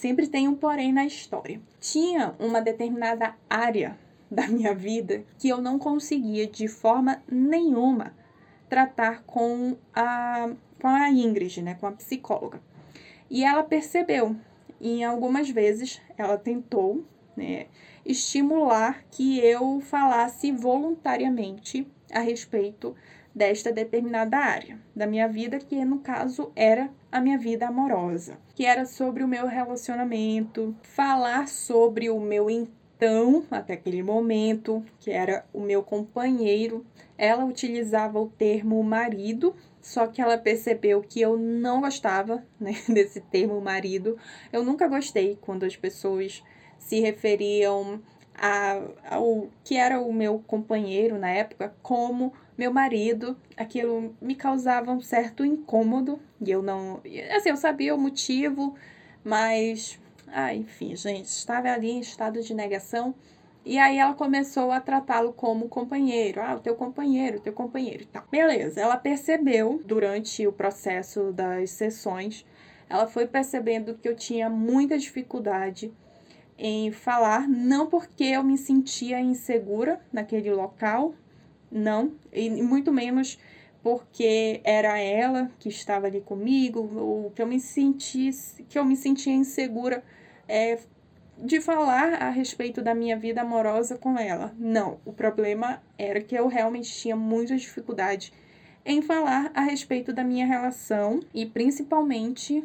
sempre 0.00 0.26
tem 0.26 0.48
um 0.48 0.54
porém 0.54 0.92
na 0.92 1.04
história. 1.04 1.60
Tinha 1.80 2.34
uma 2.38 2.60
determinada 2.60 3.34
área 3.48 3.98
da 4.30 4.46
minha 4.46 4.74
vida 4.74 5.24
que 5.38 5.48
eu 5.48 5.60
não 5.60 5.78
conseguia 5.78 6.46
de 6.46 6.68
forma 6.68 7.22
nenhuma 7.30 8.14
tratar 8.68 9.22
com 9.24 9.76
a, 9.94 10.50
com 10.80 10.88
a 10.88 11.10
Ingrid, 11.10 11.62
né, 11.62 11.74
com 11.74 11.86
a 11.86 11.92
psicóloga. 11.92 12.60
E 13.30 13.44
ela 13.44 13.62
percebeu, 13.62 14.36
e 14.80 15.02
algumas 15.02 15.48
vezes 15.48 16.00
ela 16.18 16.36
tentou 16.36 17.04
né, 17.36 17.66
estimular 18.04 19.04
que 19.10 19.38
eu 19.38 19.80
falasse 19.80 20.50
voluntariamente 20.52 21.86
a 22.12 22.20
respeito 22.20 22.94
desta 23.34 23.72
determinada 23.72 24.38
área 24.38 24.78
da 24.94 25.06
minha 25.06 25.28
vida, 25.28 25.58
que 25.58 25.84
no 25.84 25.98
caso 25.98 26.52
era 26.54 26.90
a 27.10 27.20
minha 27.20 27.36
vida 27.36 27.66
amorosa, 27.66 28.38
que 28.54 28.64
era 28.64 28.86
sobre 28.86 29.24
o 29.24 29.28
meu 29.28 29.46
relacionamento, 29.46 30.74
falar 30.82 31.48
sobre 31.48 32.08
o 32.08 32.20
meu 32.20 32.48
então, 32.48 33.44
até 33.50 33.74
aquele 33.74 34.02
momento, 34.02 34.84
que 35.00 35.10
era 35.10 35.44
o 35.52 35.60
meu 35.60 35.82
companheiro. 35.82 36.86
Ela 37.18 37.44
utilizava 37.44 38.20
o 38.20 38.28
termo 38.28 38.82
marido, 38.82 39.54
só 39.82 40.06
que 40.06 40.22
ela 40.22 40.38
percebeu 40.38 41.02
que 41.02 41.20
eu 41.20 41.36
não 41.36 41.80
gostava 41.80 42.44
né, 42.58 42.72
desse 42.88 43.20
termo 43.20 43.60
marido. 43.60 44.16
Eu 44.52 44.64
nunca 44.64 44.86
gostei 44.86 45.36
quando 45.40 45.64
as 45.64 45.76
pessoas 45.76 46.42
se 46.78 47.00
referiam 47.00 48.00
a, 48.34 48.80
a, 49.10 49.20
o 49.20 49.48
que 49.62 49.76
era 49.76 50.00
o 50.00 50.12
meu 50.12 50.42
companheiro 50.46 51.18
na 51.18 51.30
época 51.30 51.74
como 51.82 52.32
meu 52.56 52.72
marido. 52.72 53.36
Aquilo 53.56 54.14
me 54.20 54.34
causava 54.34 54.92
um 54.92 55.00
certo 55.00 55.44
incômodo 55.44 56.18
e 56.40 56.50
eu 56.50 56.62
não. 56.62 57.00
Assim, 57.36 57.50
eu 57.50 57.56
sabia 57.56 57.94
o 57.94 57.98
motivo, 57.98 58.74
mas. 59.24 59.98
Ah, 60.28 60.54
enfim, 60.54 60.96
gente, 60.96 61.26
estava 61.26 61.68
ali 61.68 61.90
em 61.90 62.00
estado 62.00 62.40
de 62.42 62.54
negação. 62.54 63.14
E 63.64 63.78
aí 63.78 63.96
ela 63.96 64.12
começou 64.12 64.70
a 64.70 64.80
tratá-lo 64.80 65.32
como 65.32 65.68
companheiro. 65.68 66.40
Ah, 66.42 66.54
o 66.54 66.60
teu 66.60 66.74
companheiro, 66.74 67.38
o 67.38 67.40
teu 67.40 67.52
companheiro 67.52 68.02
e 68.02 68.06
tal. 68.06 68.24
Beleza, 68.30 68.80
ela 68.80 68.96
percebeu 68.96 69.80
durante 69.84 70.46
o 70.46 70.52
processo 70.52 71.32
das 71.32 71.70
sessões, 71.70 72.44
ela 72.88 73.06
foi 73.06 73.26
percebendo 73.26 73.94
que 73.94 74.08
eu 74.08 74.14
tinha 74.14 74.50
muita 74.50 74.98
dificuldade 74.98 75.92
em 76.58 76.92
falar, 76.92 77.48
não 77.48 77.86
porque 77.86 78.24
eu 78.24 78.42
me 78.42 78.56
sentia 78.56 79.20
insegura 79.20 80.00
naquele 80.12 80.52
local, 80.52 81.14
não, 81.74 82.12
e 82.32 82.48
muito 82.62 82.92
menos 82.92 83.36
porque 83.82 84.60
era 84.62 84.96
ela 84.98 85.50
que 85.58 85.68
estava 85.68 86.06
ali 86.06 86.20
comigo, 86.20 86.88
ou 86.96 87.30
que 87.32 87.42
eu 87.42 87.46
me 87.46 87.58
sentisse, 87.58 88.62
que 88.62 88.78
eu 88.78 88.84
me 88.84 88.96
sentia 88.96 89.34
insegura 89.34 90.02
é, 90.48 90.78
de 91.36 91.60
falar 91.60 92.14
a 92.14 92.30
respeito 92.30 92.80
da 92.80 92.94
minha 92.94 93.16
vida 93.18 93.42
amorosa 93.42 93.98
com 93.98 94.16
ela. 94.16 94.54
Não, 94.56 95.00
o 95.04 95.12
problema 95.12 95.82
era 95.98 96.20
que 96.20 96.34
eu 96.34 96.46
realmente 96.46 96.90
tinha 96.94 97.16
muita 97.16 97.56
dificuldade 97.56 98.32
em 98.86 99.02
falar 99.02 99.50
a 99.52 99.62
respeito 99.62 100.12
da 100.12 100.22
minha 100.22 100.46
relação 100.46 101.20
e 101.34 101.44
principalmente 101.44 102.64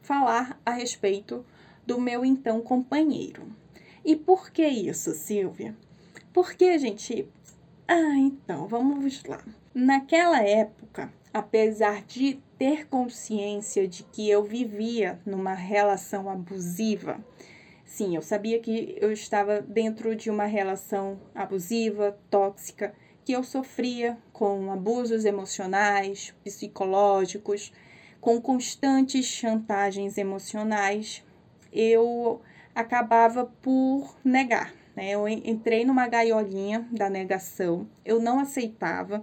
falar 0.00 0.58
a 0.64 0.70
respeito 0.70 1.44
do 1.86 2.00
meu 2.00 2.24
então 2.24 2.60
companheiro. 2.60 3.54
E 4.04 4.16
por 4.16 4.50
que 4.50 4.66
isso, 4.66 5.12
Silvia? 5.12 5.76
Porque, 6.32 6.78
gente. 6.78 7.28
Ah, 7.88 8.16
então, 8.16 8.66
vamos 8.66 9.22
lá. 9.24 9.42
Naquela 9.74 10.42
época, 10.42 11.12
apesar 11.32 12.02
de 12.04 12.40
ter 12.58 12.86
consciência 12.88 13.86
de 13.86 14.02
que 14.04 14.28
eu 14.28 14.42
vivia 14.42 15.20
numa 15.24 15.54
relação 15.54 16.28
abusiva, 16.28 17.22
Sim, 17.86 18.14
eu 18.16 18.20
sabia 18.20 18.58
que 18.58 18.98
eu 19.00 19.10
estava 19.10 19.62
dentro 19.62 20.14
de 20.14 20.28
uma 20.28 20.44
relação 20.44 21.18
abusiva, 21.34 22.18
tóxica, 22.28 22.92
que 23.24 23.32
eu 23.32 23.42
sofria 23.42 24.18
com 24.32 24.70
abusos 24.70 25.24
emocionais, 25.24 26.34
psicológicos, 26.44 27.72
com 28.20 28.38
constantes 28.38 29.24
chantagens 29.24 30.18
emocionais. 30.18 31.24
Eu 31.72 32.42
acabava 32.74 33.46
por 33.46 34.14
negar. 34.22 34.74
Né? 34.96 35.10
Eu 35.10 35.28
entrei 35.28 35.84
numa 35.84 36.08
gaiolinha 36.08 36.88
da 36.90 37.10
negação, 37.10 37.86
eu 38.04 38.18
não 38.18 38.40
aceitava. 38.40 39.22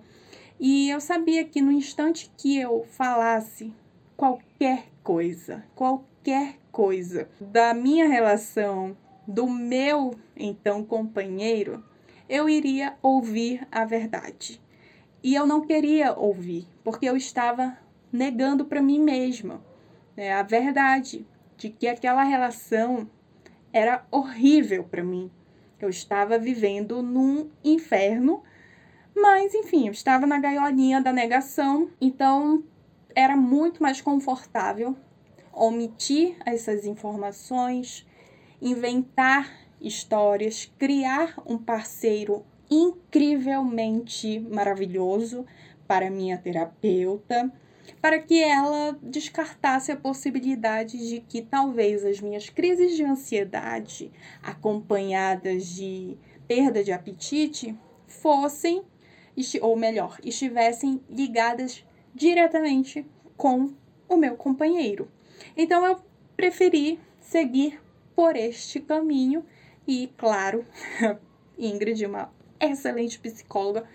E 0.60 0.90
eu 0.90 1.02
sabia 1.02 1.44
que 1.44 1.62
no 1.62 1.72
instante 1.72 2.32
que 2.38 2.58
eu 2.58 2.86
falasse 2.88 3.74
qualquer 4.16 4.86
coisa, 5.04 5.66
qualquer 5.76 6.60
coisa 6.72 7.28
da 7.42 7.74
minha 7.74 8.08
relação, 8.08 8.96
do 9.28 9.50
meu 9.50 10.16
então 10.36 10.84
companheiro, 10.84 11.84
eu 12.30 12.48
iria 12.48 12.96
ouvir 13.02 13.68
a 13.72 13.84
verdade. 13.84 14.62
E 15.24 15.34
eu 15.34 15.46
não 15.46 15.62
queria 15.62 16.14
ouvir, 16.14 16.68
porque 16.84 17.06
eu 17.06 17.16
estava 17.16 17.78
negando 18.12 18.66
para 18.66 18.82
mim 18.82 19.00
mesma 19.00 19.62
né, 20.16 20.34
a 20.34 20.44
verdade 20.44 21.26
de 21.58 21.70
que 21.70 21.88
aquela 21.88 22.24
relação 22.24 23.10
era 23.72 24.06
horrível 24.12 24.84
para 24.84 25.04
mim. 25.04 25.32
Eu 25.84 25.90
estava 25.90 26.38
vivendo 26.38 27.02
num 27.02 27.50
inferno, 27.64 28.42
mas 29.14 29.54
enfim, 29.54 29.88
eu 29.88 29.92
estava 29.92 30.26
na 30.26 30.40
gaiolinha 30.40 31.02
da 31.02 31.12
negação, 31.12 31.90
então 32.00 32.64
era 33.16 33.36
muito 33.36 33.84
mais 33.84 34.00
confortável 34.00 34.96
omitir 35.52 36.36
essas 36.46 36.86
informações, 36.86 38.08
inventar 38.62 39.52
histórias, 39.80 40.72
criar 40.80 41.36
um 41.46 41.58
parceiro 41.58 42.46
incrivelmente 42.72 44.40
maravilhoso 44.40 45.46
para 45.86 46.10
minha 46.10 46.38
terapeuta, 46.38 47.52
para 48.04 48.20
que 48.20 48.44
ela 48.44 49.00
descartasse 49.02 49.90
a 49.90 49.96
possibilidade 49.96 50.98
de 51.08 51.22
que 51.22 51.42
talvez 51.42 52.04
as 52.04 52.20
minhas 52.20 52.50
crises 52.50 52.98
de 52.98 53.04
ansiedade, 53.06 54.12
acompanhadas 54.42 55.68
de 55.68 56.18
perda 56.46 56.84
de 56.84 56.92
apetite, 56.92 57.74
fossem, 58.06 58.84
ou 59.62 59.78
melhor, 59.78 60.20
estivessem 60.22 61.00
ligadas 61.10 61.86
diretamente 62.14 63.06
com 63.38 63.74
o 64.10 64.18
meu 64.18 64.36
companheiro. 64.36 65.10
Então 65.56 65.86
eu 65.86 65.98
preferi 66.36 67.00
seguir 67.22 67.82
por 68.14 68.36
este 68.36 68.82
caminho 68.82 69.46
e, 69.88 70.12
claro, 70.18 70.66
Ingrid, 71.58 72.06
uma 72.06 72.30
excelente 72.60 73.18
psicóloga, 73.18 73.88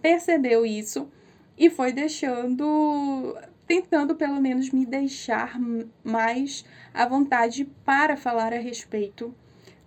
percebeu 0.00 0.64
isso 0.64 1.10
e 1.58 1.70
foi 1.70 1.92
deixando, 1.92 3.36
tentando 3.66 4.14
pelo 4.14 4.40
menos 4.40 4.70
me 4.70 4.86
deixar 4.86 5.58
mais 6.04 6.64
à 6.94 7.06
vontade 7.06 7.64
para 7.84 8.16
falar 8.16 8.52
a 8.52 8.58
respeito 8.58 9.34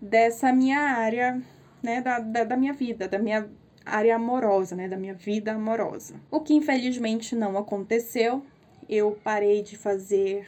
dessa 0.02 0.52
minha 0.52 0.80
área, 0.80 1.42
né, 1.82 2.02
da, 2.02 2.20
da, 2.20 2.44
da 2.44 2.58
minha 2.58 2.74
vida, 2.74 3.08
da 3.08 3.18
minha 3.18 3.50
área 3.86 4.16
amorosa, 4.16 4.76
né, 4.76 4.88
da 4.88 4.98
minha 4.98 5.14
vida 5.14 5.54
amorosa. 5.54 6.16
O 6.30 6.40
que 6.40 6.54
infelizmente 6.54 7.36
não 7.36 7.58
aconteceu, 7.58 8.46
eu 8.88 9.18
parei 9.24 9.62
de 9.62 9.78
fazer 9.78 10.48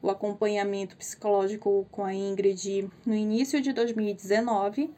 o 0.00 0.10
acompanhamento 0.10 0.96
psicológico 0.96 1.86
com 1.90 2.04
a 2.04 2.14
Ingrid 2.14 2.88
no 3.04 3.14
início 3.14 3.60
de 3.60 3.72
2019 3.72 4.90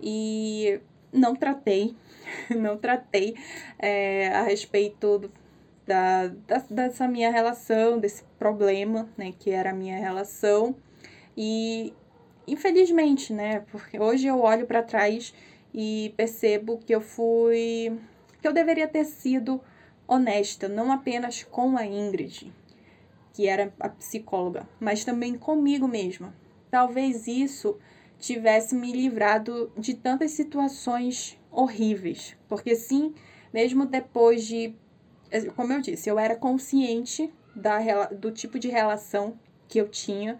e 0.00 0.80
não 1.12 1.34
tratei, 1.34 1.96
não 2.56 2.76
tratei 2.76 3.34
é, 3.78 4.28
a 4.28 4.42
respeito 4.42 5.30
da, 5.90 6.28
da, 6.28 6.64
dessa 6.70 7.08
minha 7.08 7.32
relação, 7.32 7.98
desse 7.98 8.22
problema, 8.38 9.08
né, 9.18 9.34
que 9.36 9.50
era 9.50 9.70
a 9.70 9.74
minha 9.74 9.98
relação. 9.98 10.76
E 11.36 11.92
infelizmente, 12.46 13.32
né, 13.32 13.64
porque 13.72 13.98
hoje 13.98 14.28
eu 14.28 14.40
olho 14.40 14.66
para 14.66 14.84
trás 14.84 15.34
e 15.74 16.14
percebo 16.16 16.78
que 16.78 16.94
eu 16.94 17.00
fui 17.00 17.98
que 18.40 18.46
eu 18.46 18.52
deveria 18.52 18.86
ter 18.86 19.04
sido 19.04 19.60
honesta, 20.06 20.68
não 20.68 20.92
apenas 20.92 21.42
com 21.42 21.76
a 21.76 21.84
Ingrid, 21.84 22.52
que 23.34 23.48
era 23.48 23.74
a 23.80 23.88
psicóloga, 23.88 24.68
mas 24.78 25.04
também 25.04 25.36
comigo 25.36 25.88
mesma. 25.88 26.32
Talvez 26.70 27.26
isso 27.26 27.76
tivesse 28.18 28.74
me 28.76 28.92
livrado 28.92 29.72
de 29.76 29.94
tantas 29.94 30.30
situações 30.30 31.36
horríveis, 31.50 32.36
porque 32.48 32.74
sim, 32.76 33.12
mesmo 33.52 33.84
depois 33.84 34.46
de, 34.46 34.74
como 35.54 35.72
eu 35.72 35.80
disse, 35.80 36.08
eu 36.08 36.18
era 36.18 36.36
consciente 36.36 37.32
da, 37.54 38.06
do 38.06 38.30
tipo 38.30 38.58
de 38.58 38.68
relação 38.68 39.38
que 39.68 39.80
eu 39.80 39.88
tinha, 39.88 40.38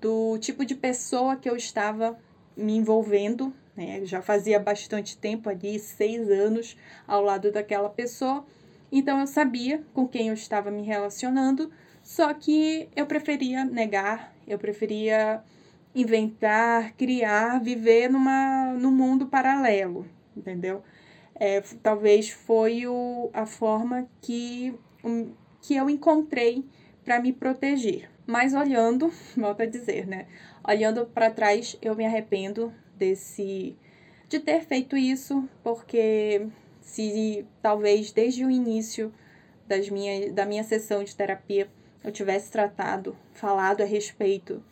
do 0.00 0.38
tipo 0.38 0.64
de 0.64 0.74
pessoa 0.74 1.36
que 1.36 1.48
eu 1.48 1.56
estava 1.56 2.18
me 2.56 2.76
envolvendo, 2.76 3.52
né? 3.76 4.04
Já 4.04 4.20
fazia 4.22 4.58
bastante 4.58 5.16
tempo 5.16 5.48
ali, 5.48 5.78
seis 5.78 6.28
anos 6.30 6.76
ao 7.06 7.22
lado 7.22 7.50
daquela 7.50 7.88
pessoa, 7.88 8.44
então 8.90 9.18
eu 9.20 9.26
sabia 9.26 9.82
com 9.92 10.06
quem 10.06 10.28
eu 10.28 10.34
estava 10.34 10.70
me 10.70 10.82
relacionando, 10.82 11.70
só 12.02 12.32
que 12.34 12.88
eu 12.94 13.06
preferia 13.06 13.64
negar, 13.64 14.32
eu 14.46 14.58
preferia 14.58 15.42
inventar, 15.94 16.92
criar, 16.92 17.60
viver 17.60 18.10
numa, 18.10 18.72
num 18.74 18.90
mundo 18.90 19.26
paralelo, 19.26 20.06
entendeu? 20.36 20.82
É, 21.34 21.60
talvez 21.82 22.30
foi 22.30 22.86
o, 22.86 23.30
a 23.32 23.44
forma 23.46 24.08
que, 24.20 24.74
um, 25.02 25.32
que 25.60 25.74
eu 25.74 25.90
encontrei 25.90 26.64
para 27.04 27.20
me 27.20 27.32
proteger. 27.32 28.10
Mas 28.26 28.54
olhando, 28.54 29.12
volto 29.36 29.62
a 29.62 29.66
dizer, 29.66 30.06
né? 30.06 30.26
Olhando 30.66 31.06
para 31.06 31.30
trás, 31.30 31.76
eu 31.82 31.94
me 31.94 32.06
arrependo 32.06 32.72
desse 32.96 33.76
de 34.28 34.40
ter 34.40 34.62
feito 34.62 34.96
isso, 34.96 35.48
porque 35.62 36.48
se 36.80 37.46
talvez 37.62 38.10
desde 38.10 38.44
o 38.44 38.50
início 38.50 39.12
das 39.66 39.88
minha, 39.88 40.32
da 40.32 40.44
minha 40.46 40.64
sessão 40.64 41.04
de 41.04 41.14
terapia 41.14 41.68
eu 42.02 42.12
tivesse 42.12 42.50
tratado, 42.50 43.16
falado 43.32 43.82
a 43.82 43.86
respeito 43.86 44.62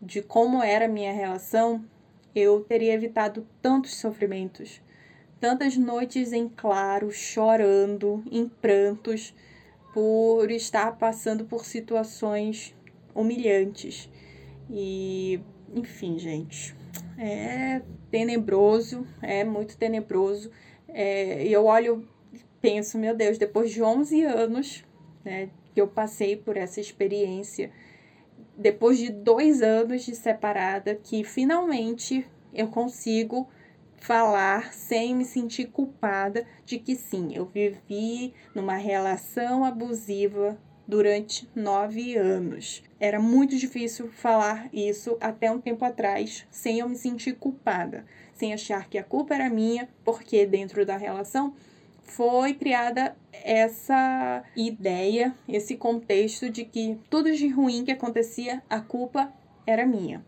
de 0.00 0.22
como 0.22 0.62
era 0.62 0.86
a 0.86 0.88
minha 0.88 1.12
relação, 1.12 1.84
eu 2.34 2.60
teria 2.60 2.94
evitado 2.94 3.46
tantos 3.60 3.96
sofrimentos, 3.96 4.80
tantas 5.40 5.76
noites 5.76 6.32
em 6.32 6.48
claro, 6.48 7.10
chorando, 7.10 8.22
em 8.30 8.46
prantos, 8.48 9.34
por 9.92 10.50
estar 10.50 10.96
passando 10.98 11.44
por 11.44 11.64
situações 11.64 12.74
humilhantes. 13.14 14.08
E, 14.68 15.40
enfim, 15.74 16.18
gente, 16.18 16.76
é 17.18 17.82
tenebroso, 18.10 19.06
é 19.22 19.42
muito 19.42 19.76
tenebroso. 19.76 20.50
É, 20.88 21.44
e 21.46 21.52
eu 21.52 21.64
olho 21.64 22.06
penso, 22.60 22.98
meu 22.98 23.14
Deus, 23.16 23.38
depois 23.38 23.70
de 23.70 23.82
11 23.82 24.22
anos 24.22 24.84
né, 25.24 25.48
que 25.74 25.80
eu 25.80 25.88
passei 25.88 26.36
por 26.36 26.56
essa 26.56 26.80
experiência, 26.80 27.70
depois 28.56 28.98
de 28.98 29.10
dois 29.10 29.62
anos 29.62 30.02
de 30.02 30.14
separada, 30.14 30.94
que 30.94 31.24
finalmente 31.24 32.26
eu 32.52 32.68
consigo 32.68 33.48
falar 34.00 34.72
sem 34.72 35.14
me 35.14 35.24
sentir 35.24 35.66
culpada 35.66 36.46
de 36.64 36.78
que 36.78 36.96
sim, 36.96 37.34
eu 37.34 37.44
vivi 37.46 38.34
numa 38.54 38.74
relação 38.74 39.64
abusiva 39.64 40.58
durante 40.88 41.48
nove 41.54 42.16
anos. 42.16 42.82
Era 42.98 43.20
muito 43.20 43.56
difícil 43.56 44.10
falar 44.10 44.68
isso 44.72 45.16
até 45.20 45.50
um 45.50 45.60
tempo 45.60 45.84
atrás, 45.84 46.44
sem 46.50 46.80
eu 46.80 46.88
me 46.88 46.96
sentir 46.96 47.34
culpada, 47.34 48.04
sem 48.34 48.52
achar 48.52 48.88
que 48.88 48.98
a 48.98 49.04
culpa 49.04 49.34
era 49.34 49.48
minha, 49.48 49.88
porque 50.04 50.44
dentro 50.44 50.84
da 50.84 50.96
relação 50.96 51.54
foi 52.02 52.54
criada 52.54 53.16
essa 53.32 54.42
ideia, 54.56 55.32
esse 55.48 55.76
contexto 55.76 56.50
de 56.50 56.64
que 56.64 56.98
tudo 57.08 57.30
de 57.30 57.46
ruim 57.48 57.84
que 57.84 57.92
acontecia, 57.92 58.60
a 58.68 58.80
culpa 58.80 59.32
era 59.64 59.86
minha. 59.86 60.24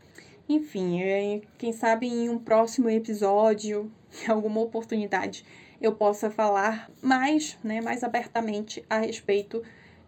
Enfim, 0.52 1.40
quem 1.56 1.72
sabe 1.72 2.06
em 2.06 2.28
um 2.28 2.38
próximo 2.38 2.90
episódio, 2.90 3.90
em 4.22 4.30
alguma 4.30 4.60
oportunidade, 4.60 5.46
eu 5.80 5.94
possa 5.94 6.30
falar 6.30 6.90
mais, 7.00 7.58
né, 7.64 7.80
mais 7.80 8.04
abertamente 8.04 8.84
a 8.88 8.98
respeito 8.98 9.62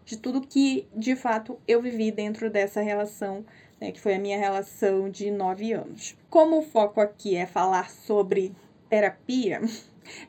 de 0.05 0.15
tudo 0.17 0.45
que 0.45 0.87
de 0.95 1.15
fato 1.15 1.59
eu 1.67 1.81
vivi 1.81 2.11
dentro 2.11 2.47
dessa 2.47 2.79
relação, 2.79 3.43
né, 3.81 3.91
que 3.91 3.99
foi 3.99 4.13
a 4.13 4.19
minha 4.19 4.37
relação 4.37 5.09
de 5.09 5.31
nove 5.31 5.73
anos. 5.73 6.15
Como 6.29 6.59
o 6.59 6.61
foco 6.61 7.01
aqui 7.01 7.35
é 7.35 7.47
falar 7.47 7.89
sobre 7.89 8.55
terapia, 8.87 9.61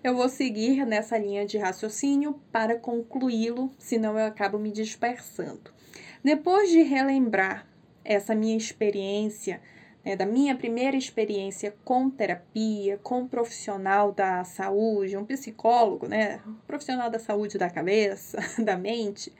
eu 0.02 0.16
vou 0.16 0.31
seguir 0.31 0.87
nessa 0.87 1.18
linha 1.18 1.44
de 1.44 1.59
raciocínio 1.59 2.40
para 2.50 2.79
concluí-lo, 2.79 3.70
senão 3.79 4.18
eu 4.18 4.24
acabo 4.24 4.59
me 4.59 4.72
dispersando. 4.72 5.70
Depois 6.24 6.70
de 6.70 6.81
relembrar 6.81 7.66
essa 8.02 8.35
minha 8.35 8.57
experiência, 8.57 9.61
né, 10.07 10.14
da 10.14 10.25
minha 10.25 10.55
primeira 10.55 10.97
experiência 10.97 11.75
com 11.85 12.09
terapia, 12.09 12.97
com 13.03 13.23
um 13.23 13.29
profissional 13.29 14.12
da 14.12 14.45
saúde, 14.45 15.16
um 15.16 15.25
psicólogo, 15.25 16.07
né, 16.07 16.40
um 16.47 16.55
profissional 16.64 17.11
da 17.11 17.19
saúde 17.19 17.59
da 17.59 17.69
cabeça, 17.69 18.38
da 18.62 18.77
mente, 18.77 19.33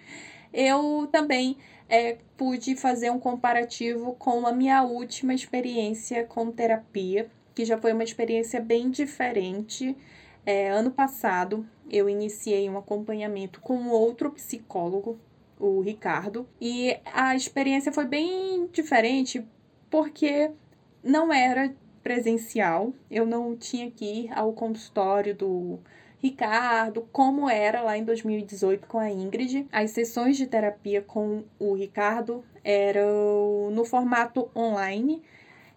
eu 0.53 1.09
também 1.13 1.57
é, 1.89 2.19
pude 2.37 2.75
fazer 2.75 3.11
um 3.11 3.21
comparativo 3.21 4.15
com 4.15 4.45
a 4.45 4.51
minha 4.51 4.83
última 4.83 5.33
experiência 5.33 6.25
com 6.25 6.51
terapia, 6.51 7.31
que 7.55 7.65
já 7.65 7.79
foi 7.79 7.93
uma 7.93 8.03
experiência 8.03 8.61
bem 8.61 8.91
diferente. 8.91 9.97
É, 10.45 10.71
ano 10.71 10.91
passado, 10.91 11.65
eu 11.89 12.09
iniciei 12.09 12.69
um 12.69 12.77
acompanhamento 12.77 13.61
com 13.61 13.89
outro 13.89 14.33
psicólogo, 14.33 15.17
o 15.59 15.81
Ricardo, 15.81 16.47
e 16.61 16.99
a 17.15 17.37
experiência 17.37 17.93
foi 17.93 18.05
bem 18.05 18.67
diferente 18.73 19.47
porque 19.97 20.51
não 21.03 21.33
era 21.33 21.75
presencial, 22.03 22.93
eu 23.11 23.25
não 23.25 23.57
tinha 23.57 23.91
que 23.91 24.05
ir 24.05 24.39
ao 24.39 24.53
consultório 24.53 25.35
do 25.35 25.79
Ricardo, 26.19 27.09
como 27.11 27.49
era 27.49 27.81
lá 27.81 27.97
em 27.97 28.05
2018 28.05 28.87
com 28.87 28.99
a 28.99 29.11
Ingrid. 29.11 29.67
As 29.73 29.93
sessões 29.93 30.37
de 30.37 30.47
terapia 30.47 31.01
com 31.01 31.45
o 31.59 31.73
Ricardo 31.73 32.45
eram 32.63 33.71
no 33.73 33.87
formato 33.87 34.51
online. 34.55 35.23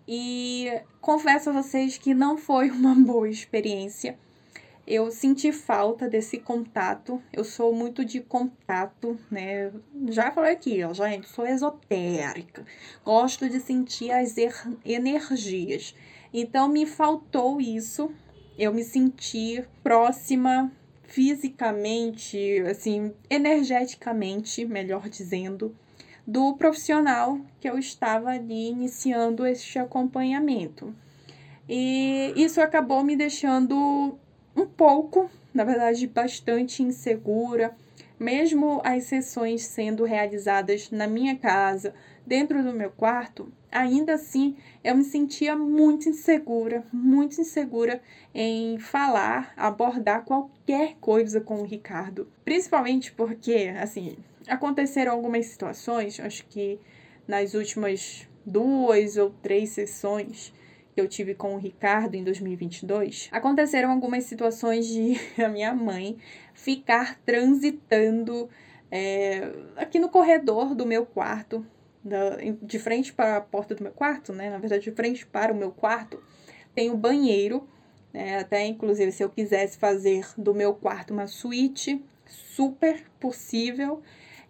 E 0.06 0.70
confesso 1.00 1.52
a 1.52 1.54
vocês 1.54 1.98
que 1.98 2.14
não 2.14 2.38
foi 2.38 2.70
uma 2.72 2.94
boa 2.96 3.30
experiência 3.30 4.20
eu 4.90 5.12
senti 5.12 5.52
falta 5.52 6.10
desse 6.10 6.40
contato. 6.40 7.22
Eu 7.32 7.44
sou 7.44 7.72
muito 7.72 8.04
de 8.04 8.22
contato, 8.22 9.20
né? 9.30 9.72
Já 10.08 10.32
falei 10.32 10.54
aqui, 10.54 10.84
ó, 10.84 10.92
gente, 10.96 11.30
sou 11.30 11.46
esotérica. 11.46 12.66
Gosto 13.06 13.48
de 13.48 13.60
sentir 13.60 14.10
as 14.10 14.36
er 14.36 14.52
energias. 14.84 15.94
Então 16.34 16.68
me 16.68 16.88
faltou 16.88 17.62
isso. 17.62 18.12
Eu 18.58 18.74
me 18.74 18.84
senti 18.84 19.64
próxima 19.84 20.72
fisicamente, 21.04 22.60
assim, 22.68 23.14
energeticamente, 23.30 24.66
melhor 24.66 25.08
dizendo, 25.08 25.76
do 26.26 26.56
profissional 26.56 27.40
que 27.62 27.70
eu 27.70 27.78
estava 27.78 28.32
ali 28.32 28.70
iniciando 28.70 29.46
este 29.46 29.78
acompanhamento. 29.78 30.96
E 31.68 32.34
isso 32.36 32.60
acabou 32.60 33.04
me 33.04 33.16
deixando 33.16 34.18
um 34.60 34.68
pouco, 34.68 35.30
na 35.54 35.64
verdade, 35.64 36.06
bastante 36.08 36.84
insegura, 36.84 37.76
mesmo 38.20 38.82
as 38.84 39.06
sessões 39.06 39.66
sendo 39.66 40.04
realizadas 40.04 40.92
na 40.92 41.08
minha 41.08 41.38
casa, 41.38 41.94
dentro 42.26 42.62
do 42.62 42.74
meu 42.74 42.92
quarto, 42.92 43.52
ainda 43.72 44.14
assim 44.14 44.58
eu 44.84 44.96
me 44.96 45.04
sentia 45.04 45.56
muito 45.56 46.10
insegura, 46.10 46.84
muito 46.92 47.40
insegura 47.40 48.02
em 48.36 48.78
falar, 48.78 49.54
abordar 49.56 50.26
qualquer 50.26 50.96
coisa 51.00 51.40
com 51.40 51.62
o 51.62 51.66
Ricardo. 51.66 52.28
Principalmente 52.44 53.12
porque, 53.14 53.74
assim, 53.80 54.18
aconteceram 54.48 55.14
algumas 55.14 55.46
situações, 55.48 56.20
acho 56.20 56.46
que 56.48 56.80
nas 57.28 57.54
últimas 57.54 58.28
duas 58.46 59.18
ou 59.18 59.32
três 59.42 59.70
sessões, 59.70 60.54
que 61.00 61.02
eu 61.02 61.08
tive 61.08 61.34
com 61.34 61.56
o 61.56 61.58
Ricardo 61.58 62.16
em 62.16 62.24
2022, 62.26 63.30
aconteceram 63.32 63.90
algumas 63.90 64.26
situações 64.26 64.86
de 64.86 65.16
a 65.42 65.48
minha 65.48 65.74
mãe 65.74 66.18
ficar 66.54 67.18
transitando 67.26 68.50
é, 68.92 69.50
aqui 69.78 69.98
no 69.98 70.10
corredor 70.10 70.76
do 70.76 70.86
meu 70.86 71.06
quarto, 71.06 71.66
de 72.62 72.80
frente 72.80 73.14
para 73.14 73.38
a 73.38 73.42
porta 73.42 73.76
do 73.76 73.84
meu 73.84 73.94
quarto, 73.94 74.34
né? 74.34 74.50
Na 74.50 74.58
verdade, 74.58 74.84
de 74.84 74.92
frente 74.92 75.26
para 75.26 75.54
o 75.54 75.56
meu 75.56 75.72
quarto, 75.72 76.22
tem 76.76 76.90
o 76.90 76.98
banheiro. 76.98 77.66
Né? 78.12 78.40
Até, 78.40 78.66
inclusive, 78.66 79.12
se 79.12 79.24
eu 79.24 79.30
quisesse 79.30 79.78
fazer 79.78 80.26
do 80.38 80.54
meu 80.54 80.74
quarto 80.74 81.14
uma 81.14 81.28
suíte, 81.28 82.04
super 82.26 83.06
possível. 83.20 84.02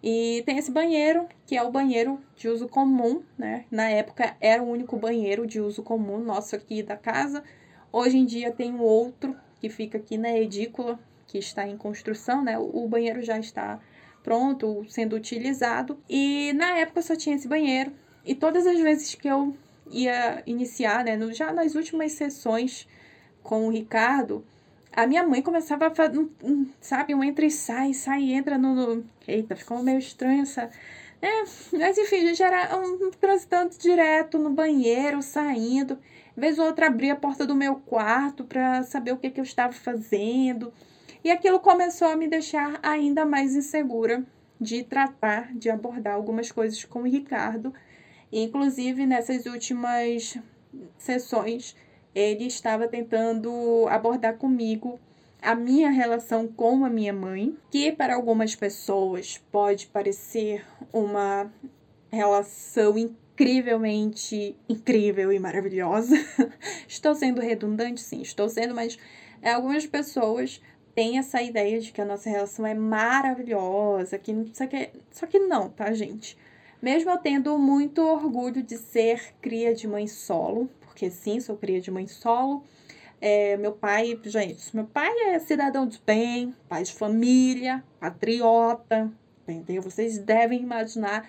E 0.02 0.42
tem 0.46 0.56
esse 0.56 0.70
banheiro, 0.70 1.26
que 1.46 1.56
é 1.56 1.62
o 1.62 1.70
banheiro 1.70 2.18
de 2.36 2.48
uso 2.48 2.68
comum, 2.68 3.22
né? 3.36 3.66
Na 3.70 3.88
época 3.88 4.34
era 4.40 4.62
o 4.62 4.70
único 4.70 4.96
banheiro 4.96 5.46
de 5.46 5.60
uso 5.60 5.82
comum 5.82 6.18
nosso 6.18 6.56
aqui 6.56 6.82
da 6.82 6.96
casa. 6.96 7.44
Hoje 7.92 8.16
em 8.16 8.24
dia 8.24 8.50
tem 8.50 8.72
um 8.72 8.80
outro 8.80 9.36
que 9.60 9.68
fica 9.68 9.98
aqui 9.98 10.16
na 10.16 10.36
edícula, 10.36 10.98
que 11.26 11.38
está 11.38 11.66
em 11.66 11.76
construção, 11.76 12.42
né? 12.42 12.58
O 12.58 12.88
banheiro 12.88 13.22
já 13.22 13.38
está 13.38 13.78
pronto, 14.22 14.84
sendo 14.88 15.16
utilizado. 15.16 15.98
E 16.08 16.52
na 16.54 16.78
época 16.78 17.02
só 17.02 17.14
tinha 17.14 17.36
esse 17.36 17.46
banheiro. 17.46 17.92
E 18.24 18.34
todas 18.34 18.66
as 18.66 18.80
vezes 18.80 19.14
que 19.14 19.28
eu 19.28 19.54
ia 19.90 20.42
iniciar, 20.46 21.04
né? 21.04 21.18
Já 21.32 21.52
nas 21.52 21.74
últimas 21.74 22.12
sessões 22.12 22.88
com 23.42 23.66
o 23.66 23.70
Ricardo, 23.70 24.44
a 24.92 25.06
minha 25.06 25.26
mãe 25.26 25.42
começava 25.42 25.86
a 25.86 25.94
fazer, 25.94 26.28
sabe, 26.80 27.14
um 27.14 27.22
entra 27.22 27.44
e 27.44 27.50
sai, 27.50 27.94
sai 27.94 28.32
entra 28.32 28.58
no, 28.58 28.74
no. 28.74 29.04
Eita, 29.26 29.54
ficou 29.54 29.82
meio 29.82 29.98
estranho 29.98 30.42
essa. 30.42 30.70
É, 31.22 31.44
mas 31.72 31.98
enfim, 31.98 32.16
a 32.16 32.26
gente 32.28 32.42
era 32.42 32.76
um 32.78 33.10
transitando 33.10 33.76
direto 33.78 34.38
no 34.38 34.50
banheiro, 34.50 35.22
saindo. 35.22 35.98
Vez 36.36 36.58
ou 36.58 36.66
outra 36.66 36.86
abria 36.86 37.12
a 37.12 37.16
porta 37.16 37.46
do 37.46 37.54
meu 37.54 37.76
quarto 37.76 38.44
para 38.44 38.82
saber 38.82 39.12
o 39.12 39.18
que, 39.18 39.30
que 39.30 39.40
eu 39.40 39.44
estava 39.44 39.72
fazendo. 39.72 40.72
E 41.22 41.30
aquilo 41.30 41.60
começou 41.60 42.08
a 42.08 42.16
me 42.16 42.26
deixar 42.26 42.80
ainda 42.82 43.26
mais 43.26 43.54
insegura 43.54 44.24
de 44.58 44.82
tratar, 44.82 45.54
de 45.54 45.68
abordar 45.70 46.14
algumas 46.14 46.50
coisas 46.50 46.84
com 46.84 47.00
o 47.00 47.06
Ricardo. 47.06 47.74
Inclusive, 48.32 49.06
nessas 49.06 49.44
últimas 49.46 50.38
sessões, 50.96 51.76
ele 52.14 52.46
estava 52.46 52.88
tentando 52.88 53.86
abordar 53.88 54.36
comigo 54.36 54.98
a 55.42 55.54
minha 55.54 55.90
relação 55.90 56.46
com 56.46 56.84
a 56.84 56.90
minha 56.90 57.12
mãe, 57.12 57.56
que 57.70 57.92
para 57.92 58.14
algumas 58.14 58.54
pessoas 58.54 59.40
pode 59.50 59.86
parecer 59.86 60.64
uma 60.92 61.50
relação 62.10 62.98
incrivelmente 62.98 64.56
incrível 64.68 65.32
e 65.32 65.38
maravilhosa. 65.38 66.14
estou 66.86 67.14
sendo 67.14 67.40
redundante, 67.40 68.00
sim, 68.00 68.20
estou 68.20 68.48
sendo, 68.48 68.74
mas 68.74 68.98
algumas 69.42 69.86
pessoas 69.86 70.60
têm 70.94 71.18
essa 71.18 71.40
ideia 71.40 71.80
de 71.80 71.92
que 71.92 72.00
a 72.00 72.04
nossa 72.04 72.28
relação 72.28 72.66
é 72.66 72.74
maravilhosa, 72.74 74.18
que 74.18 74.34
só 74.52 74.66
que, 74.66 74.90
só 75.10 75.26
que 75.26 75.38
não, 75.38 75.70
tá, 75.70 75.92
gente? 75.92 76.36
Mesmo 76.82 77.10
eu 77.10 77.18
tendo 77.18 77.56
muito 77.58 78.02
orgulho 78.02 78.62
de 78.62 78.76
ser 78.76 79.34
cria 79.40 79.74
de 79.74 79.86
mãe 79.86 80.06
solo, 80.06 80.68
porque 81.00 81.10
sim, 81.10 81.40
sou 81.40 81.56
cria 81.56 81.80
de 81.80 81.90
mãe 81.90 82.06
solo. 82.06 82.62
É, 83.22 83.56
meu 83.56 83.72
pai, 83.72 84.20
gente, 84.22 84.76
meu 84.76 84.84
pai 84.84 85.10
é 85.28 85.38
cidadão 85.38 85.86
de 85.86 85.98
bem, 86.04 86.54
pai 86.68 86.82
de 86.82 86.92
família, 86.92 87.82
patriota, 87.98 89.10
entendeu? 89.48 89.80
Vocês 89.80 90.18
devem 90.18 90.60
imaginar 90.60 91.26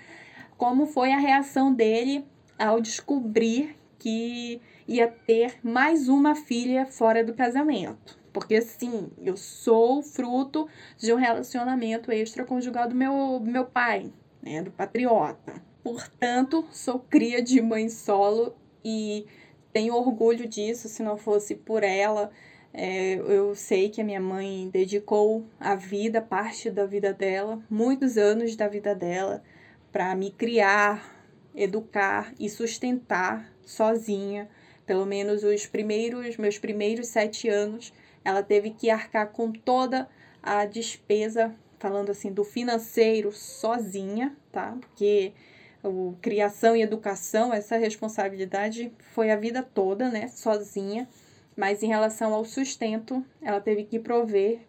como 0.57 0.85
foi 0.85 1.13
a 1.13 1.17
reação 1.17 1.73
dele 1.73 2.25
ao 2.59 2.81
descobrir 2.81 3.77
que 3.97 4.61
ia 4.85 5.07
ter 5.07 5.57
mais 5.63 6.09
uma 6.09 6.35
filha 6.35 6.85
fora 6.85 7.23
do 7.23 7.33
casamento. 7.33 8.19
Porque, 8.33 8.61
sim, 8.61 9.09
eu 9.21 9.37
sou 9.37 10.03
fruto 10.03 10.67
de 10.97 11.13
um 11.13 11.17
relacionamento 11.17 12.11
extraconjugal 12.11 12.89
do 12.89 12.95
meu, 12.95 13.39
meu 13.39 13.65
pai, 13.65 14.11
né, 14.41 14.61
do 14.61 14.71
patriota. 14.71 15.53
Portanto, 15.81 16.65
sou 16.71 16.99
cria 16.99 17.41
de 17.41 17.61
mãe 17.61 17.87
solo 17.87 18.53
e 18.83 19.25
tenho 19.71 19.95
orgulho 19.95 20.47
disso. 20.47 20.87
Se 20.89 21.01
não 21.03 21.17
fosse 21.17 21.55
por 21.55 21.83
ela, 21.83 22.31
é, 22.73 23.15
eu 23.15 23.53
sei 23.55 23.89
que 23.89 24.01
a 24.01 24.03
minha 24.03 24.21
mãe 24.21 24.69
dedicou 24.71 25.45
a 25.59 25.75
vida, 25.75 26.21
parte 26.21 26.69
da 26.69 26.85
vida 26.85 27.13
dela, 27.13 27.61
muitos 27.69 28.17
anos 28.17 28.55
da 28.55 28.67
vida 28.67 28.95
dela, 28.95 29.43
para 29.91 30.15
me 30.15 30.31
criar, 30.31 31.25
educar 31.55 32.33
e 32.39 32.49
sustentar 32.49 33.51
sozinha. 33.65 34.49
Pelo 34.85 35.05
menos 35.05 35.43
os 35.43 35.65
primeiros, 35.65 36.37
meus 36.37 36.57
primeiros 36.57 37.07
sete 37.07 37.49
anos, 37.49 37.93
ela 38.23 38.41
teve 38.41 38.71
que 38.71 38.89
arcar 38.89 39.31
com 39.31 39.51
toda 39.51 40.07
a 40.41 40.65
despesa, 40.65 41.53
falando 41.77 42.09
assim, 42.09 42.31
do 42.31 42.43
financeiro 42.43 43.31
sozinha, 43.31 44.35
tá? 44.51 44.77
Porque 44.79 45.33
o 45.83 46.15
criação 46.21 46.75
e 46.75 46.81
educação, 46.81 47.53
essa 47.53 47.77
responsabilidade 47.77 48.91
foi 49.13 49.31
a 49.31 49.35
vida 49.35 49.63
toda, 49.63 50.09
né? 50.09 50.27
Sozinha. 50.27 51.07
Mas 51.55 51.83
em 51.83 51.87
relação 51.87 52.33
ao 52.33 52.45
sustento, 52.45 53.25
ela 53.41 53.59
teve 53.59 53.83
que 53.83 53.99
prover 53.99 54.61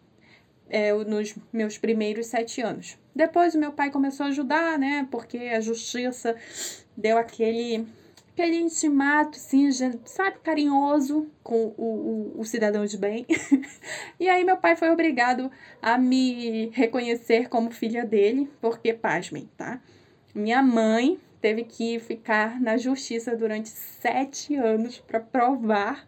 é, 0.69 0.93
nos 0.93 1.35
meus 1.51 1.77
primeiros 1.77 2.27
sete 2.27 2.61
anos. 2.61 2.97
Depois 3.15 3.55
o 3.55 3.59
meu 3.59 3.71
pai 3.71 3.91
começou 3.91 4.25
a 4.25 4.29
ajudar, 4.29 4.77
né? 4.77 5.07
Porque 5.11 5.37
a 5.37 5.61
justiça 5.61 6.35
deu 6.97 7.17
aquele 7.17 7.87
aquele 8.33 8.57
intimato, 8.57 9.37
assim, 9.37 9.69
sabe, 10.05 10.39
carinhoso 10.43 11.29
com 11.43 11.71
o, 11.77 12.33
o, 12.35 12.39
o, 12.39 12.45
cidadão 12.45 12.83
de 12.83 12.97
bem. 12.97 13.27
e 14.19 14.27
aí 14.27 14.43
meu 14.43 14.57
pai 14.57 14.75
foi 14.75 14.89
obrigado 14.89 15.51
a 15.79 15.99
me 15.99 16.69
reconhecer 16.69 17.47
como 17.47 17.69
filha 17.69 18.03
dele, 18.03 18.49
porque, 18.59 18.91
pasmem, 18.91 19.47
tá? 19.55 19.79
Minha 20.33 20.61
mãe 20.61 21.19
teve 21.41 21.63
que 21.63 21.99
ficar 21.99 22.59
na 22.59 22.77
justiça 22.77 23.35
durante 23.35 23.69
sete 23.69 24.55
anos 24.55 24.99
para 24.99 25.19
provar 25.19 26.07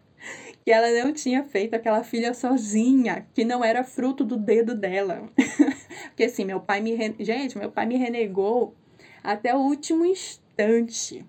que 0.64 0.72
ela 0.72 0.90
não 1.04 1.12
tinha 1.12 1.44
feito 1.44 1.74
aquela 1.74 2.02
filha 2.02 2.34
sozinha, 2.34 3.26
que 3.32 3.44
não 3.44 3.64
era 3.64 3.84
fruto 3.84 4.24
do 4.24 4.36
dedo 4.36 4.74
dela. 4.74 5.28
Porque 6.08 6.24
assim, 6.24 6.44
meu 6.44 6.60
pai 6.60 6.80
me. 6.80 6.96
Gente, 7.20 7.56
meu 7.56 7.70
pai 7.70 7.86
me 7.86 7.96
renegou 7.96 8.74
até 9.22 9.54
o 9.54 9.58
último 9.58 10.04
instante 10.04 11.24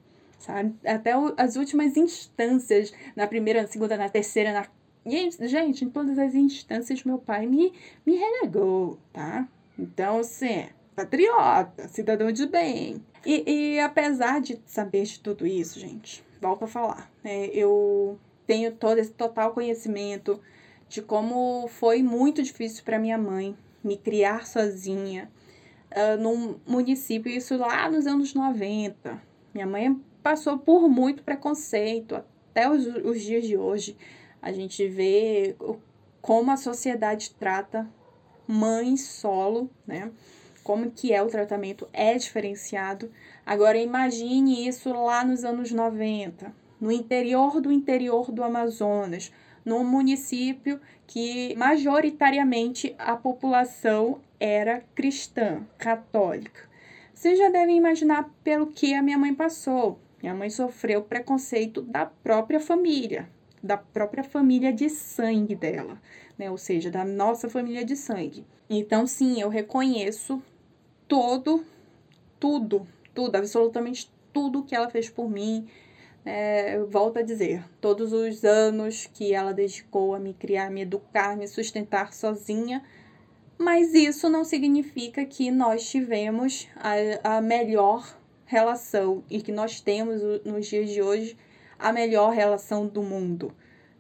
sabe? 0.47 0.73
Até 0.85 1.17
o, 1.17 1.33
as 1.37 1.57
últimas 1.57 1.97
instâncias, 1.97 2.93
na 3.15 3.27
primeira, 3.27 3.61
na 3.61 3.67
segunda, 3.67 3.97
na 3.97 4.09
terceira, 4.09 4.53
na. 4.53 4.65
Gente, 5.05 5.85
em 5.85 5.89
todas 5.89 6.17
as 6.17 6.35
instâncias, 6.35 7.03
meu 7.03 7.17
pai 7.17 7.45
me, 7.45 7.71
me 8.05 8.15
renegou, 8.15 8.97
tá? 9.13 9.47
Então, 9.79 10.19
assim, 10.19 10.65
patriota, 10.97 11.87
cidadão 11.87 12.31
de 12.31 12.47
bem. 12.47 13.05
E, 13.23 13.75
e 13.75 13.79
apesar 13.79 14.41
de 14.41 14.59
saber 14.65 15.03
de 15.03 15.19
tudo 15.19 15.45
isso, 15.45 15.79
gente, 15.79 16.25
volto 16.41 16.63
a 16.63 16.67
falar, 16.67 17.11
é, 17.23 17.45
eu 17.53 18.19
tenho 18.47 18.71
todo 18.71 18.97
esse 18.97 19.13
total 19.13 19.53
conhecimento 19.53 20.41
de 20.89 21.03
como 21.03 21.67
foi 21.67 22.01
muito 22.01 22.41
difícil 22.41 22.83
para 22.83 22.97
minha 22.97 23.17
mãe 23.17 23.55
me 23.83 23.95
criar 23.95 24.47
sozinha 24.47 25.29
uh, 25.91 26.19
num 26.19 26.59
município, 26.65 27.31
isso 27.31 27.55
lá 27.57 27.87
nos 27.91 28.07
anos 28.07 28.33
90. 28.33 29.21
Minha 29.53 29.67
mãe 29.67 30.01
passou 30.23 30.57
por 30.57 30.89
muito 30.89 31.21
preconceito 31.21 32.15
até 32.15 32.67
os, 32.67 32.87
os 33.05 33.21
dias 33.21 33.45
de 33.45 33.55
hoje. 33.55 33.95
A 34.41 34.51
gente 34.51 34.87
vê 34.87 35.55
como 36.21 36.49
a 36.49 36.57
sociedade 36.57 37.35
trata 37.37 37.87
mãe 38.47 38.97
solo, 38.97 39.69
né? 39.85 40.11
Como 40.67 40.91
que 40.91 41.13
é 41.13 41.23
o 41.23 41.27
tratamento 41.27 41.87
é 41.93 42.15
diferenciado. 42.15 43.09
Agora 43.45 43.77
imagine 43.77 44.67
isso 44.67 44.91
lá 44.91 45.23
nos 45.23 45.45
anos 45.45 45.71
90, 45.71 46.53
no 46.81 46.91
interior 46.91 47.61
do 47.61 47.71
interior 47.71 48.29
do 48.33 48.43
Amazonas, 48.43 49.31
num 49.63 49.85
município 49.85 50.77
que 51.07 51.55
majoritariamente 51.55 52.93
a 52.99 53.15
população 53.15 54.19
era 54.37 54.83
cristã, 54.93 55.65
católica. 55.77 56.67
Vocês 57.13 57.39
já 57.39 57.47
devem 57.47 57.77
imaginar 57.77 58.29
pelo 58.43 58.67
que 58.67 58.93
a 58.93 59.01
minha 59.01 59.17
mãe 59.17 59.33
passou. 59.33 59.97
Minha 60.21 60.35
mãe 60.35 60.49
sofreu 60.49 61.01
preconceito 61.01 61.81
da 61.81 62.05
própria 62.05 62.59
família, 62.59 63.29
da 63.63 63.77
própria 63.77 64.21
família 64.21 64.73
de 64.73 64.89
sangue 64.89 65.55
dela, 65.55 65.97
né? 66.37 66.51
Ou 66.51 66.57
seja, 66.57 66.91
da 66.91 67.05
nossa 67.05 67.47
família 67.47 67.85
de 67.85 67.95
sangue. 67.95 68.45
Então, 68.69 69.07
sim, 69.07 69.39
eu 69.39 69.47
reconheço 69.47 70.43
todo, 71.07 71.65
tudo, 72.39 72.87
tudo, 73.13 73.35
absolutamente 73.35 74.11
tudo 74.33 74.63
que 74.63 74.75
ela 74.75 74.89
fez 74.89 75.09
por 75.09 75.29
mim. 75.29 75.67
É, 76.25 76.79
volto 76.79 77.19
a 77.19 77.21
dizer, 77.21 77.63
todos 77.79 78.11
os 78.11 78.43
anos 78.43 79.09
que 79.13 79.33
ela 79.33 79.53
dedicou 79.53 80.13
a 80.13 80.19
me 80.19 80.33
criar, 80.33 80.69
me 80.69 80.81
educar, 80.81 81.37
me 81.37 81.47
sustentar 81.47 82.13
sozinha, 82.13 82.83
mas 83.57 83.93
isso 83.93 84.29
não 84.29 84.43
significa 84.43 85.23
que 85.25 85.49
nós 85.49 85.89
tivemos 85.89 86.67
a, 86.75 87.37
a 87.37 87.41
melhor 87.41 88.17
relação 88.45 89.23
e 89.29 89.41
que 89.41 89.51
nós 89.51 89.79
temos 89.79 90.21
nos 90.43 90.67
dias 90.67 90.89
de 90.89 91.01
hoje 91.01 91.37
a 91.79 91.93
melhor 91.93 92.33
relação 92.33 92.87
do 92.87 93.01
mundo. 93.01 93.53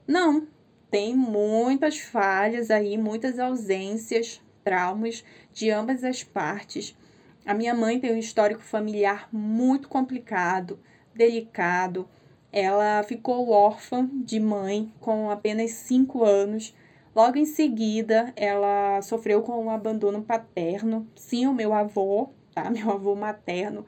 Não, 0.05 0.47
tem 0.89 1.15
muitas 1.15 1.99
falhas 1.99 2.71
aí, 2.71 2.97
muitas 2.97 3.39
ausências, 3.39 4.41
traumas 4.67 5.23
de 5.53 5.71
ambas 5.71 6.03
as 6.03 6.25
partes. 6.25 6.93
A 7.45 7.53
minha 7.53 7.73
mãe 7.73 8.01
tem 8.01 8.13
um 8.13 8.17
histórico 8.17 8.61
familiar 8.61 9.29
muito 9.31 9.87
complicado, 9.87 10.77
delicado. 11.15 12.05
Ela 12.51 13.01
ficou 13.03 13.49
órfã 13.49 14.09
de 14.11 14.41
mãe 14.41 14.91
com 14.99 15.31
apenas 15.31 15.71
5 15.71 16.25
anos. 16.25 16.75
Logo 17.15 17.37
em 17.37 17.45
seguida, 17.45 18.33
ela 18.35 19.01
sofreu 19.01 19.41
com 19.41 19.63
um 19.63 19.69
abandono 19.69 20.21
paterno. 20.21 21.07
Sim, 21.15 21.47
o 21.47 21.53
meu 21.53 21.73
avô, 21.73 22.29
tá? 22.53 22.69
Meu 22.69 22.91
avô 22.91 23.15
materno 23.15 23.85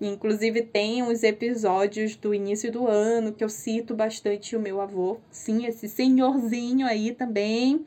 Inclusive, 0.00 0.62
tem 0.62 1.02
uns 1.02 1.24
episódios 1.24 2.14
do 2.14 2.32
início 2.32 2.70
do 2.70 2.86
ano 2.86 3.32
que 3.32 3.42
eu 3.42 3.48
cito 3.48 3.96
bastante 3.96 4.54
o 4.54 4.60
meu 4.60 4.80
avô. 4.80 5.18
Sim, 5.28 5.66
esse 5.66 5.88
senhorzinho 5.88 6.86
aí 6.86 7.12
também, 7.12 7.84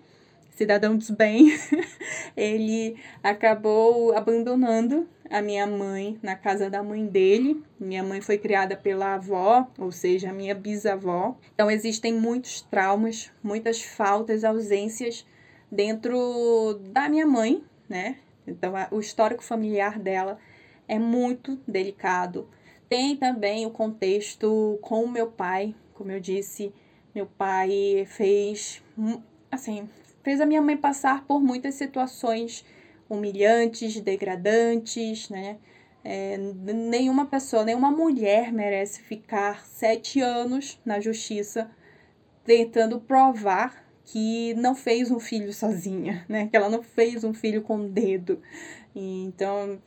cidadão 0.61 0.95
dos 0.95 1.09
bem, 1.09 1.57
ele 2.37 2.95
acabou 3.23 4.15
abandonando 4.15 5.09
a 5.27 5.41
minha 5.41 5.65
mãe 5.65 6.19
na 6.21 6.35
casa 6.35 6.69
da 6.69 6.83
mãe 6.83 7.07
dele. 7.07 7.63
Minha 7.79 8.03
mãe 8.03 8.21
foi 8.21 8.37
criada 8.37 8.77
pela 8.77 9.15
avó, 9.15 9.67
ou 9.79 9.91
seja, 9.91 10.29
a 10.29 10.33
minha 10.33 10.53
bisavó. 10.53 11.35
Então, 11.55 11.71
existem 11.71 12.13
muitos 12.13 12.61
traumas, 12.61 13.31
muitas 13.41 13.81
faltas, 13.81 14.43
ausências 14.43 15.25
dentro 15.71 16.79
da 16.91 17.09
minha 17.09 17.25
mãe, 17.25 17.63
né? 17.89 18.17
Então, 18.45 18.73
o 18.91 18.99
histórico 18.99 19.43
familiar 19.43 19.97
dela 19.97 20.37
é 20.87 20.99
muito 20.99 21.57
delicado. 21.67 22.47
Tem 22.87 23.15
também 23.15 23.65
o 23.65 23.71
contexto 23.71 24.77
com 24.79 25.05
o 25.05 25.09
meu 25.09 25.25
pai, 25.25 25.73
como 25.95 26.11
eu 26.11 26.19
disse, 26.19 26.71
meu 27.15 27.25
pai 27.25 28.05
fez, 28.07 28.83
assim, 29.49 29.89
fez 30.23 30.41
a 30.41 30.45
minha 30.45 30.61
mãe 30.61 30.77
passar 30.77 31.25
por 31.25 31.41
muitas 31.41 31.75
situações 31.75 32.65
humilhantes, 33.09 33.99
degradantes, 33.99 35.29
né? 35.29 35.57
É, 36.03 36.35
nenhuma 36.37 37.27
pessoa, 37.27 37.63
nenhuma 37.63 37.91
mulher 37.91 38.51
merece 38.51 39.01
ficar 39.01 39.65
sete 39.65 40.19
anos 40.19 40.79
na 40.83 40.99
justiça 40.99 41.69
tentando 42.43 42.99
provar 42.99 43.85
que 44.03 44.53
não 44.55 44.73
fez 44.73 45.11
um 45.11 45.19
filho 45.19 45.53
sozinha, 45.53 46.25
né? 46.27 46.47
Que 46.47 46.57
ela 46.57 46.69
não 46.69 46.81
fez 46.81 47.23
um 47.23 47.33
filho 47.33 47.61
com 47.61 47.77
o 47.77 47.87
dedo. 47.89 48.41
Então, 48.95 49.79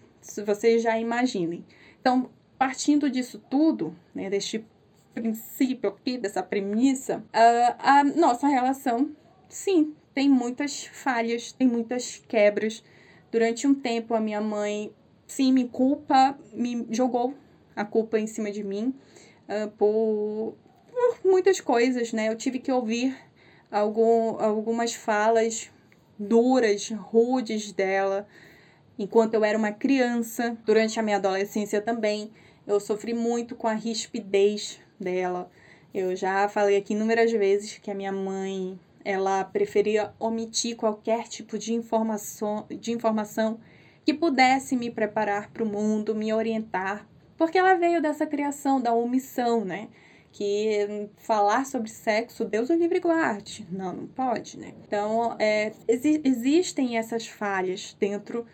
vocês 0.47 0.83
já 0.83 0.99
imaginem. 0.99 1.64
Então, 2.01 2.31
partindo 2.59 3.11
disso 3.11 3.42
tudo, 3.51 3.94
né, 4.14 4.31
deste 4.31 4.64
princípio 5.12 5.90
aqui, 5.90 6.18
dessa 6.18 6.42
premissa, 6.42 7.25
a, 7.33 7.99
a 8.01 8.05
nossa 8.05 8.49
relação, 8.49 9.11
sim, 9.49 9.94
tem 10.14 10.29
muitas 10.29 10.87
falhas, 10.87 11.53
tem 11.53 11.66
muitas 11.66 12.22
quebras. 12.29 12.83
Durante 13.31 13.66
um 13.66 13.74
tempo, 13.74 14.14
a 14.14 14.20
minha 14.20 14.40
mãe, 14.40 14.92
sim, 15.27 15.53
me 15.53 15.68
culpa, 15.68 16.38
me 16.53 16.87
jogou 16.90 17.35
a 17.74 17.85
culpa 17.85 18.18
em 18.18 18.27
cima 18.27 18.50
de 18.53 18.62
mim 18.62 18.94
uh, 19.48 19.70
por, 19.72 20.55
por, 20.90 21.18
muitas 21.24 21.61
coisas, 21.61 22.12
né? 22.12 22.29
Eu 22.29 22.37
tive 22.37 22.61
que 22.61 22.70
ouvir 22.70 23.16
algum, 23.70 24.40
algumas 24.40 24.94
falas 24.94 25.70
duras, 26.16 26.90
rudes 26.90 27.72
dela, 27.72 28.27
enquanto 28.96 29.35
eu 29.35 29.44
era 29.44 29.59
uma 29.59 29.72
criança, 29.72 30.57
durante 30.64 31.00
a 31.00 31.03
minha 31.03 31.16
adolescência 31.16 31.81
também, 31.81 32.31
eu 32.66 32.79
sofri 32.79 33.12
muito 33.12 33.57
com 33.57 33.66
a 33.66 33.72
rispidez 33.72 34.79
dela. 34.98 35.50
Eu 35.92 36.14
já 36.14 36.48
falei 36.48 36.77
aqui 36.77 36.92
inúmeras 36.92 37.31
vezes 37.33 37.79
que 37.79 37.90
a 37.90 37.94
minha 37.94 38.12
mãe, 38.12 38.79
ela 39.05 39.45
preferia 39.45 40.12
omitir 40.19 40.77
qualquer 40.77 41.29
tipo 41.29 41.59
de 41.59 41.75
informação, 41.75 42.67
de 42.71 42.93
informação 42.93 43.61
que 44.05 44.14
pudesse 44.14 44.77
me 44.77 44.90
preparar 44.90 45.51
para 45.51 45.62
o 45.62 45.69
mundo, 45.69 46.14
me 46.14 46.33
orientar, 46.33 47.07
porque 47.37 47.59
ela 47.59 47.75
veio 47.75 48.01
dessa 48.01 48.27
criação 48.27 48.81
da 48.81 48.93
omissão, 48.93 49.64
né? 49.64 49.88
que 50.35 51.09
falar 51.17 51.64
sobre 51.64 51.88
sexo, 51.88 52.45
Deus 52.45 52.69
o 52.69 52.75
livre 52.75 52.99
guarde. 52.99 53.64
Não, 53.71 53.93
não 53.93 54.07
pode, 54.09 54.59
né? 54.59 54.75
Então, 54.85 55.37
é, 55.38 55.73
exi 55.87 56.21
existem 56.25 56.99
essas 56.99 57.29
falhas 57.29 57.97
dentro, 58.01 58.45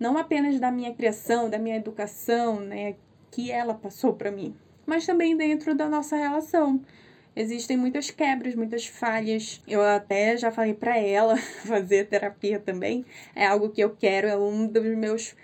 não 0.00 0.18
apenas 0.18 0.58
da 0.58 0.72
minha 0.72 0.92
criação, 0.92 1.48
da 1.48 1.56
minha 1.56 1.76
educação, 1.76 2.58
né, 2.58 2.96
que 3.30 3.52
ela 3.52 3.72
passou 3.72 4.14
para 4.14 4.32
mim, 4.32 4.52
mas 4.84 5.06
também 5.06 5.36
dentro 5.36 5.76
da 5.76 5.88
nossa 5.88 6.16
relação. 6.16 6.82
Existem 7.38 7.76
muitas 7.76 8.10
quebras, 8.10 8.56
muitas 8.56 8.88
falhas. 8.88 9.62
Eu 9.64 9.80
até 9.80 10.36
já 10.36 10.50
falei 10.50 10.74
para 10.74 10.98
ela 10.98 11.36
fazer 11.64 12.08
terapia 12.08 12.58
também. 12.58 13.06
É 13.32 13.46
algo 13.46 13.70
que 13.70 13.80
eu 13.80 13.94
quero, 13.94 14.26
é 14.26 14.36
um 14.36 14.66
dos 14.66 14.84
meus 14.96 15.36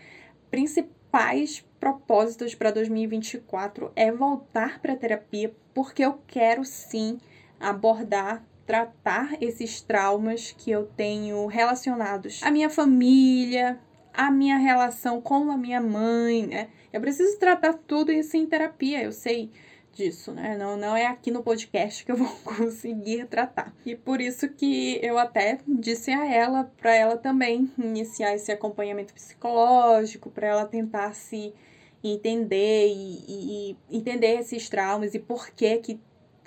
principais 0.50 1.64
propósitos 1.78 2.52
para 2.52 2.72
2024 2.72 3.92
é 3.94 4.10
voltar 4.10 4.80
para 4.80 4.96
terapia, 4.96 5.54
porque 5.72 6.04
eu 6.04 6.18
quero 6.26 6.64
sim 6.64 7.18
abordar 7.60 8.44
tratar 8.66 9.40
esses 9.40 9.80
traumas 9.80 10.50
que 10.50 10.72
eu 10.72 10.86
tenho 10.96 11.46
relacionados 11.46 12.42
à 12.42 12.50
minha 12.50 12.70
família, 12.70 13.78
à 14.12 14.32
minha 14.32 14.56
relação 14.56 15.20
com 15.20 15.48
a 15.52 15.56
minha 15.56 15.80
mãe, 15.80 16.44
né? 16.46 16.68
Eu 16.92 17.00
preciso 17.00 17.38
tratar 17.38 17.74
tudo 17.74 18.10
isso 18.10 18.36
em 18.36 18.46
terapia, 18.46 19.02
eu 19.02 19.12
sei 19.12 19.52
disso, 19.94 20.32
né? 20.32 20.56
Não, 20.56 20.76
não 20.76 20.96
é 20.96 21.06
aqui 21.06 21.30
no 21.30 21.42
podcast 21.42 22.04
que 22.04 22.12
eu 22.12 22.16
vou 22.16 22.28
conseguir 22.44 23.26
tratar. 23.26 23.74
E 23.86 23.94
por 23.94 24.20
isso 24.20 24.48
que 24.48 24.98
eu 25.02 25.18
até 25.18 25.58
disse 25.66 26.10
a 26.10 26.26
ela, 26.26 26.64
para 26.76 26.94
ela 26.94 27.16
também 27.16 27.70
iniciar 27.78 28.34
esse 28.34 28.50
acompanhamento 28.52 29.14
psicológico, 29.14 30.30
para 30.30 30.48
ela 30.48 30.66
tentar 30.66 31.14
se 31.14 31.54
entender 32.02 32.88
e, 32.88 33.24
e, 33.26 33.76
e 33.90 33.96
entender 33.96 34.38
esses 34.38 34.68
traumas 34.68 35.14
e 35.14 35.18
por 35.18 35.50
que 35.50 35.78
que 35.78 36.00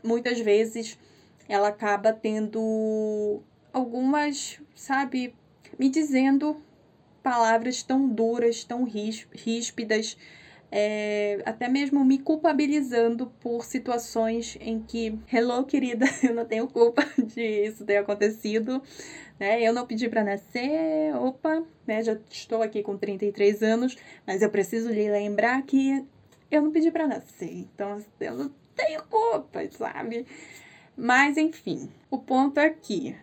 muitas 0.04 0.40
vezes 0.40 1.00
ela 1.50 1.70
acaba 1.70 2.14
tendo 2.14 3.42
algumas, 3.74 4.62
sabe, 4.76 5.34
me 5.80 5.90
dizendo 5.90 6.62
palavras 7.24 7.84
tão 7.84 8.08
duras, 8.08 8.64
tão 8.64 8.84
ríspidas, 8.84 10.18
é, 10.72 11.42
até 11.46 11.68
mesmo 11.68 12.04
me 12.04 12.20
culpabilizando 12.20 13.28
por 13.40 13.64
situações 13.64 14.58
em 14.60 14.82
que, 14.82 15.18
hello, 15.32 15.64
querida, 15.66 16.06
eu 16.22 16.34
não 16.34 16.46
tenho 16.46 16.68
culpa 16.68 17.06
de 17.24 17.42
isso 17.42 17.86
ter 17.86 17.98
acontecido, 17.98 18.82
né? 19.40 19.62
Eu 19.62 19.74
não 19.74 19.86
pedi 19.86 20.10
para 20.10 20.24
nascer, 20.24 21.16
opa, 21.16 21.64
né? 21.86 22.04
Já 22.04 22.18
estou 22.30 22.62
aqui 22.62 22.84
com 22.84 22.98
33 22.98 23.64
anos, 23.64 23.98
mas 24.26 24.42
eu 24.42 24.50
preciso 24.50 24.90
lhe 24.90 25.10
lembrar 25.10 25.62
que 25.64 26.06
eu 26.52 26.62
não 26.62 26.72
pedi 26.72 26.92
para 26.92 27.08
nascer, 27.08 27.52
então 27.52 28.02
eu 28.20 28.36
não 28.36 28.52
tenho 28.76 29.04
culpa, 29.04 29.60
sabe? 29.72 30.26
Mas 30.96 31.38
enfim, 31.38 31.90
o 32.10 32.18
ponto 32.18 32.60
é 32.60 32.70
que, 32.70 33.16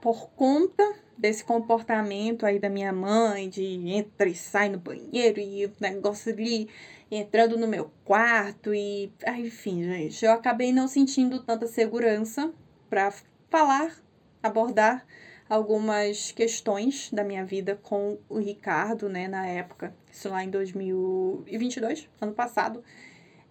por 0.00 0.30
conta 0.30 0.82
desse 1.22 1.44
comportamento 1.44 2.44
aí 2.44 2.58
da 2.58 2.68
minha 2.68 2.92
mãe, 2.92 3.48
de 3.48 3.62
entra 3.62 4.28
e 4.28 4.34
sai 4.34 4.68
no 4.68 4.78
banheiro 4.78 5.38
e 5.38 5.66
o 5.66 5.72
negócio 5.80 6.32
ali 6.32 6.68
entrando 7.08 7.56
no 7.56 7.68
meu 7.68 7.92
quarto 8.04 8.74
e. 8.74 9.12
Ah, 9.24 9.38
enfim, 9.38 9.84
gente, 9.84 10.24
eu 10.24 10.32
acabei 10.32 10.72
não 10.72 10.88
sentindo 10.88 11.40
tanta 11.44 11.68
segurança 11.68 12.52
para 12.90 13.14
falar, 13.48 13.96
abordar 14.42 15.06
algumas 15.48 16.32
questões 16.32 17.08
da 17.12 17.22
minha 17.22 17.44
vida 17.44 17.78
com 17.80 18.18
o 18.28 18.38
Ricardo, 18.38 19.08
né, 19.08 19.28
na 19.28 19.46
época, 19.46 19.94
isso 20.10 20.28
lá 20.28 20.42
em 20.42 20.50
2022, 20.50 22.08
ano 22.20 22.32
passado. 22.32 22.82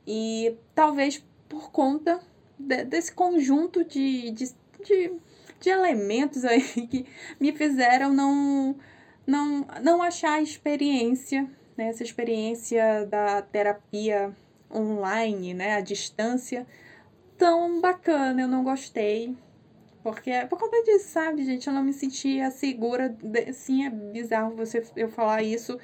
E 0.06 0.58
talvez 0.76 1.24
por 1.48 1.72
conta 1.72 2.20
de, 2.60 2.84
desse 2.84 3.14
conjunto 3.14 3.86
de, 3.86 4.32
de, 4.32 4.52
de 4.84 5.14
de 5.62 5.70
elementos 5.70 6.44
aí 6.44 6.62
que 6.90 7.06
me 7.40 7.54
fizeram 7.54 8.12
não, 8.12 8.76
não, 9.26 9.66
não 9.82 10.02
achar 10.02 10.34
a 10.34 10.42
experiência, 10.42 11.50
né, 11.78 11.88
essa 11.88 12.04
experiência 12.04 13.06
da 13.06 13.42
terapia 13.42 14.36
online, 14.70 15.54
né, 15.54 15.76
à 15.76 15.82
distância, 15.82 16.68
tão 17.38 17.80
bacana. 17.80 18.42
Eu 18.42 18.48
não 18.48 18.64
gostei. 18.64 19.36
Porque, 20.04 20.32
por 20.50 20.58
conta 20.60 20.82
disso, 20.84 21.10
sabe, 21.10 21.46
gente, 21.46 21.68
eu 21.68 21.74
não 21.74 21.84
me 21.84 21.94
sentia 21.94 22.50
segura. 22.50 23.16
Sim, 23.54 23.86
é 23.86 23.90
bizarro 23.90 24.56
você 24.56 24.84
eu 24.96 25.10
falar 25.10 25.44
isso, 25.44 25.78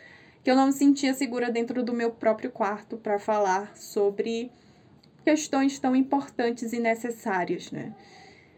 que 0.44 0.50
eu 0.50 0.56
não 0.56 0.68
me 0.68 0.74
sentia 0.74 1.14
segura 1.14 1.52
dentro 1.52 1.84
do 1.84 1.94
meu 1.94 2.10
próprio 2.10 2.50
quarto 2.50 2.98
para 2.98 3.20
falar 3.20 3.78
sobre 3.78 4.52
questões 5.24 5.78
tão 5.78 5.96
importantes 5.96 6.74
e 6.74 6.80
necessárias, 6.80 7.70
né? 7.72 7.94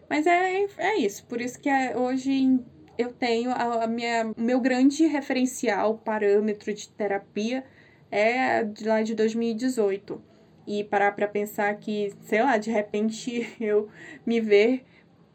Mas 0.10 0.26
é, 0.26 0.66
é 0.78 0.98
isso. 0.98 1.26
Por 1.26 1.40
isso 1.40 1.60
que 1.60 1.70
é, 1.70 1.96
hoje 1.96 2.60
eu 2.98 3.14
tenho 3.14 3.52
a, 3.52 3.84
a 3.84 3.88
minha, 3.88 4.34
o 4.36 4.42
meu 4.42 4.60
grande 4.60 5.06
referencial, 5.06 5.98
parâmetro 6.00 6.74
de 6.74 6.90
terapia 6.90 7.64
é 8.10 8.64
de 8.64 8.88
lá 8.88 9.02
de 9.04 9.14
2018. 9.14 10.22
E 10.66 10.84
parar 10.84 11.14
para 11.16 11.28
pensar 11.28 11.74
que, 11.76 12.12
sei 12.22 12.42
lá, 12.42 12.58
de 12.58 12.72
repente 12.72 13.56
eu 13.62 13.88
me 14.26 14.42
ver 14.42 14.84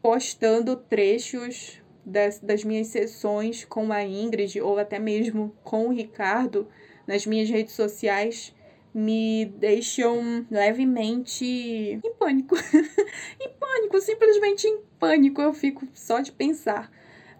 postando 0.01 0.75
trechos 0.75 1.81
das, 2.05 2.39
das 2.39 2.63
minhas 2.63 2.87
sessões 2.87 3.65
com 3.65 3.91
a 3.91 4.03
Ingrid 4.03 4.61
ou 4.61 4.77
até 4.77 4.99
mesmo 4.99 5.55
com 5.63 5.87
o 5.87 5.91
Ricardo 5.91 6.67
nas 7.07 7.25
minhas 7.25 7.49
redes 7.49 7.73
sociais 7.73 8.53
me 8.95 9.43
deixam 9.43 10.47
levemente 10.49 11.45
em 11.45 12.13
pânico. 12.17 12.55
em 13.41 13.49
pânico, 13.59 13.99
simplesmente 13.99 14.65
em 14.65 14.79
pânico 14.97 15.41
eu 15.41 15.53
fico 15.53 15.85
só 15.93 16.21
de 16.21 16.31
pensar. 16.31 16.89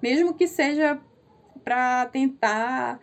Mesmo 0.02 0.34
que 0.34 0.48
seja 0.48 1.00
para 1.64 2.08
tentar 2.08 3.00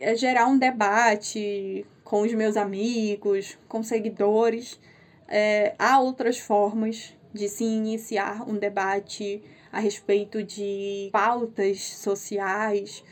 eh, 0.00 0.16
gerar 0.16 0.46
um 0.46 0.56
debate 0.56 1.84
com 2.02 2.22
os 2.22 2.32
meus 2.32 2.56
amigos, 2.56 3.58
com 3.68 3.82
seguidores, 3.82 4.80
é, 5.28 5.74
há 5.78 6.00
outras 6.00 6.38
formas 6.38 7.14
de 7.34 7.46
se 7.46 7.64
iniciar 7.64 8.48
um 8.48 8.56
debate 8.56 9.42
a 9.70 9.80
respeito 9.80 10.42
de 10.42 11.10
pautas 11.12 11.82
sociais. 11.82 13.04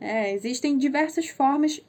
É, 0.00 0.32
existem 0.32 0.78
diversas 0.78 1.26
formas 1.28 1.82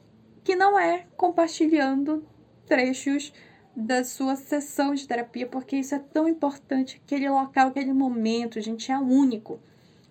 que 0.44 0.54
não 0.54 0.78
é 0.78 1.06
compartilhando 1.16 2.24
trechos 2.66 3.32
da 3.74 4.04
sua 4.04 4.36
sessão 4.36 4.94
de 4.94 5.08
terapia, 5.08 5.46
porque 5.46 5.76
isso 5.76 5.94
é 5.94 5.98
tão 5.98 6.28
importante. 6.28 7.00
Aquele 7.04 7.28
local, 7.28 7.68
aquele 7.68 7.92
momento, 7.92 8.60
gente, 8.60 8.92
é 8.92 8.98
único. 8.98 9.58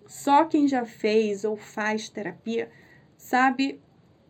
Só 0.06 0.44
quem 0.44 0.68
já 0.68 0.84
fez 0.84 1.44
ou 1.44 1.56
faz 1.56 2.08
terapia 2.08 2.70
sabe 3.16 3.80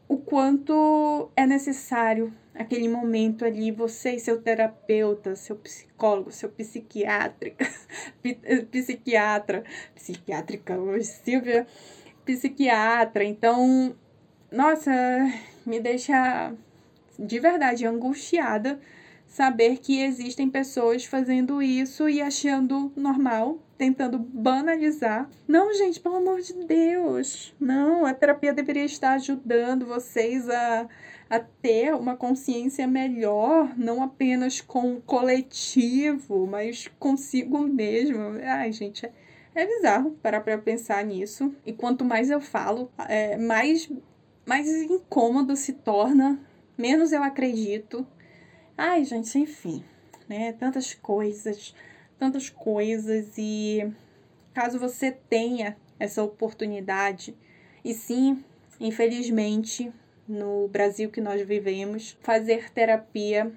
o 0.07 0.19
quanto 0.19 1.31
é 1.35 1.47
necessário 1.47 2.33
aquele 2.55 2.89
momento 2.89 3.45
ali, 3.45 3.73
você 3.73 4.13
e 4.13 4.21
seu 4.21 4.41
terapeuta, 4.41 5.35
seu 5.35 5.57
psicólogo, 5.57 6.31
seu 6.31 6.49
psiquiátrica, 6.49 7.67
psiquiatra, 8.71 9.65
psiquiátrica 9.95 10.77
Silvia, 11.03 11.67
psiquiatra. 12.25 13.25
Então, 13.25 13.97
nossa, 14.53 14.93
me 15.67 15.81
deixa 15.81 16.53
de 17.19 17.39
verdade 17.39 17.87
angustiada 17.87 18.81
saber 19.27 19.79
que 19.79 20.01
existem 20.01 20.49
pessoas 20.49 21.05
fazendo 21.05 21.61
isso 21.61 22.09
e 22.09 22.23
achando 22.23 22.93
normal, 22.95 23.59
tentando 23.77 24.17
banalizar. 24.19 25.29
Não, 25.47 25.75
gente, 25.75 25.99
pelo 25.99 26.17
amor 26.17 26.41
de 26.41 26.53
Deus. 26.65 27.53
Não, 27.59 28.07
a 28.07 28.15
terapia 28.15 28.55
deveria 28.55 28.85
estar 28.85 29.15
ajudando 29.15 29.87
vocês 29.87 30.49
a, 30.49 30.89
a 31.29 31.41
ter 31.41 31.95
uma 31.95 32.17
consciência 32.17 32.87
melhor, 32.87 33.77
não 33.77 34.05
apenas 34.05 34.61
com 34.61 34.95
o 34.95 35.01
coletivo, 35.01 36.47
mas 36.47 36.89
consigo 36.99 37.59
mesmo. 37.59 38.39
Ai, 38.45 38.71
gente, 38.71 39.05
é, 39.05 39.13
é 39.53 39.67
bizarro 39.67 40.13
parar 40.23 40.43
para 40.43 40.59
pensar 40.59 41.05
nisso. 41.05 41.53
E 41.67 41.73
quanto 41.73 42.05
mais 42.05 42.31
eu 42.31 42.41
falo, 42.41 42.89
é, 43.09 43.37
mais 43.37 43.91
mais 44.47 44.69
incômodo 44.69 45.57
se 45.57 45.73
torna, 45.73 46.39
menos 46.77 47.13
eu 47.13 47.23
acredito. 47.23 48.07
Ai, 48.77 49.05
gente, 49.05 49.39
enfim, 49.39 49.85
né? 50.29 50.53
Tantas 50.53 50.95
coisas, 50.95 51.75
tantas 52.19 52.51
coisas 52.51 53.39
e 53.39 53.93
caso 54.53 54.79
você 54.79 55.11
tenha 55.11 55.77
essa 55.99 56.23
oportunidade, 56.23 57.35
e 57.85 57.95
sim, 57.95 58.43
infelizmente, 58.81 59.93
no 60.29 60.69
Brasil 60.69 61.11
que 61.11 61.21
nós 61.21 61.41
vivemos, 61.43 62.17
fazer 62.21 62.71
terapia 62.71 63.53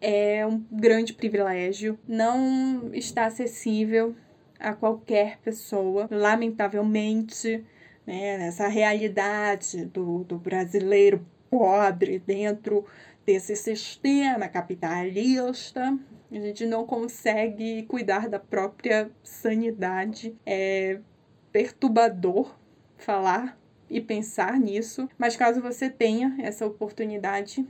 é 0.00 0.46
um 0.46 0.64
grande 0.70 1.12
privilégio, 1.12 1.98
não 2.08 2.90
está 2.94 3.26
acessível 3.26 4.14
a 4.58 4.72
qualquer 4.74 5.38
pessoa, 5.38 6.08
lamentavelmente, 6.10 7.64
né, 8.10 8.36
nessa 8.36 8.66
realidade 8.66 9.84
do, 9.84 10.24
do 10.24 10.36
brasileiro 10.36 11.24
pobre 11.48 12.18
dentro 12.18 12.84
desse 13.24 13.54
sistema 13.54 14.48
capitalista, 14.48 15.96
a 16.28 16.34
gente 16.34 16.66
não 16.66 16.84
consegue 16.84 17.84
cuidar 17.84 18.28
da 18.28 18.40
própria 18.40 19.08
sanidade. 19.22 20.34
É 20.44 20.98
perturbador 21.52 22.56
falar 22.98 23.56
e 23.88 24.00
pensar 24.00 24.58
nisso, 24.58 25.08
mas 25.16 25.36
caso 25.36 25.60
você 25.60 25.88
tenha 25.88 26.36
essa 26.40 26.66
oportunidade, 26.66 27.64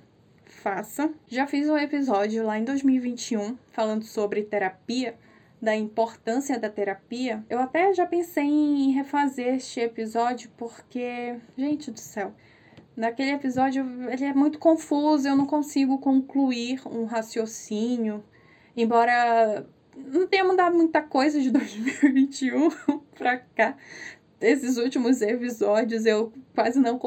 faça. 0.46 1.12
Já 1.28 1.46
fiz 1.46 1.68
um 1.68 1.76
episódio 1.76 2.44
lá 2.44 2.58
em 2.58 2.64
2021 2.64 3.58
falando 3.72 4.04
sobre 4.04 4.42
terapia, 4.42 5.14
da 5.60 5.76
importância 5.76 6.58
da 6.58 6.70
terapia. 6.70 7.44
Eu 7.48 7.58
até 7.58 7.92
já 7.92 8.06
pensei 8.06 8.44
em 8.44 8.92
refazer 8.92 9.54
este 9.54 9.80
episódio 9.80 10.50
porque, 10.56 11.36
gente 11.56 11.90
do 11.90 12.00
céu, 12.00 12.32
naquele 12.96 13.32
episódio 13.32 13.84
ele 14.10 14.24
é 14.24 14.34
muito 14.34 14.58
confuso, 14.58 15.28
eu 15.28 15.36
não 15.36 15.46
consigo 15.46 15.98
concluir 15.98 16.80
um 16.86 17.04
raciocínio, 17.04 18.24
embora 18.76 19.66
não 19.96 20.26
tenha 20.26 20.44
mudado 20.44 20.76
muita 20.76 21.02
coisa 21.02 21.40
de 21.40 21.50
2021 21.52 22.70
pra 23.16 23.38
cá. 23.38 23.76
Esses 24.40 24.78
últimos 24.78 25.20
episódios 25.20 26.06
eu 26.06 26.32
quase 26.54 26.80
não 26.80 26.98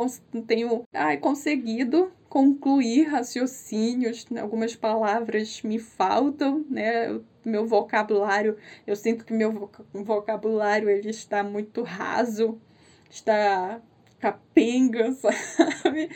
tenho 0.46 0.84
ai, 0.94 1.18
conseguido 1.18 2.12
concluir 2.34 3.04
raciocínios, 3.04 4.26
algumas 4.42 4.76
palavras 4.76 5.62
me 5.62 5.78
faltam, 5.78 6.66
né? 6.68 7.20
Meu 7.46 7.68
vocabulário, 7.68 8.58
eu 8.88 8.96
sinto 8.96 9.24
que 9.24 9.32
meu 9.32 9.70
vocabulário 9.94 10.90
ele 10.90 11.12
está 11.12 11.44
muito 11.44 11.84
raso, 11.84 12.60
está 13.08 13.80
capenga, 14.20 15.12
sabe? 15.14 16.10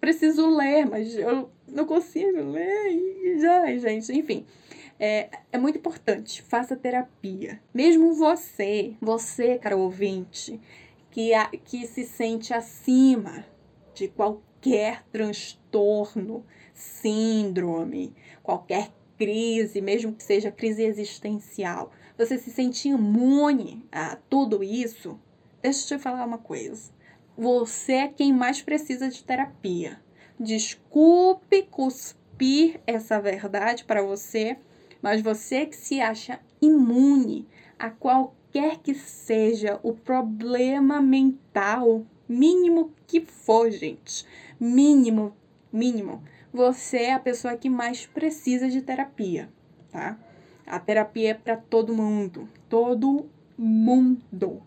Preciso 0.00 0.48
ler, 0.56 0.86
mas 0.86 1.16
eu 1.16 1.50
não 1.66 1.84
consigo 1.84 2.42
ler 2.52 2.92
e 2.92 3.40
já, 3.40 3.76
gente, 3.76 4.12
enfim. 4.12 4.46
É, 5.00 5.30
é 5.50 5.58
muito 5.58 5.78
importante, 5.78 6.42
faça 6.42 6.76
terapia. 6.76 7.60
Mesmo 7.74 8.14
você, 8.14 8.94
você, 9.00 9.58
caro 9.58 9.80
ouvinte, 9.80 10.60
que, 11.10 11.34
a, 11.34 11.48
que 11.48 11.88
se 11.88 12.04
sente 12.04 12.54
acima 12.54 13.44
de 13.92 14.06
qualquer 14.06 14.49
qualquer 14.60 15.02
transtorno, 15.10 16.44
síndrome, 16.74 18.14
qualquer 18.42 18.90
crise, 19.16 19.80
mesmo 19.80 20.12
que 20.12 20.22
seja 20.22 20.52
crise 20.52 20.82
existencial, 20.82 21.90
você 22.16 22.38
se 22.38 22.50
sente 22.50 22.88
imune 22.88 23.86
a 23.90 24.16
tudo 24.28 24.62
isso, 24.62 25.18
deixa 25.62 25.94
eu 25.94 25.98
te 25.98 26.02
falar 26.02 26.26
uma 26.26 26.38
coisa. 26.38 26.92
Você 27.36 27.92
é 27.94 28.08
quem 28.08 28.32
mais 28.32 28.60
precisa 28.60 29.08
de 29.08 29.24
terapia. 29.24 29.98
Desculpe 30.38 31.62
cuspir 31.62 32.80
essa 32.86 33.18
verdade 33.18 33.84
para 33.84 34.02
você, 34.02 34.58
mas 35.00 35.22
você 35.22 35.64
que 35.64 35.76
se 35.76 36.00
acha 36.00 36.38
imune 36.60 37.48
a 37.78 37.88
qualquer 37.88 38.78
que 38.78 38.94
seja 38.94 39.80
o 39.82 39.94
problema 39.94 41.00
mental 41.00 42.04
mínimo 42.28 42.92
que 43.06 43.20
for, 43.20 43.70
gente 43.70 44.24
mínimo, 44.60 45.34
mínimo, 45.72 46.22
você 46.52 46.98
é 46.98 47.14
a 47.14 47.18
pessoa 47.18 47.56
que 47.56 47.70
mais 47.70 48.06
precisa 48.06 48.68
de 48.68 48.82
terapia, 48.82 49.48
tá? 49.90 50.18
A 50.66 50.78
terapia 50.78 51.30
é 51.30 51.34
para 51.34 51.56
todo 51.56 51.94
mundo, 51.94 52.48
todo 52.68 53.28
mundo. 53.56 54.62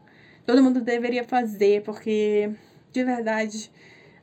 Todo 0.45 0.63
mundo 0.63 0.81
deveria 0.81 1.23
fazer, 1.23 1.83
porque 1.83 2.51
de 2.91 3.03
verdade 3.03 3.71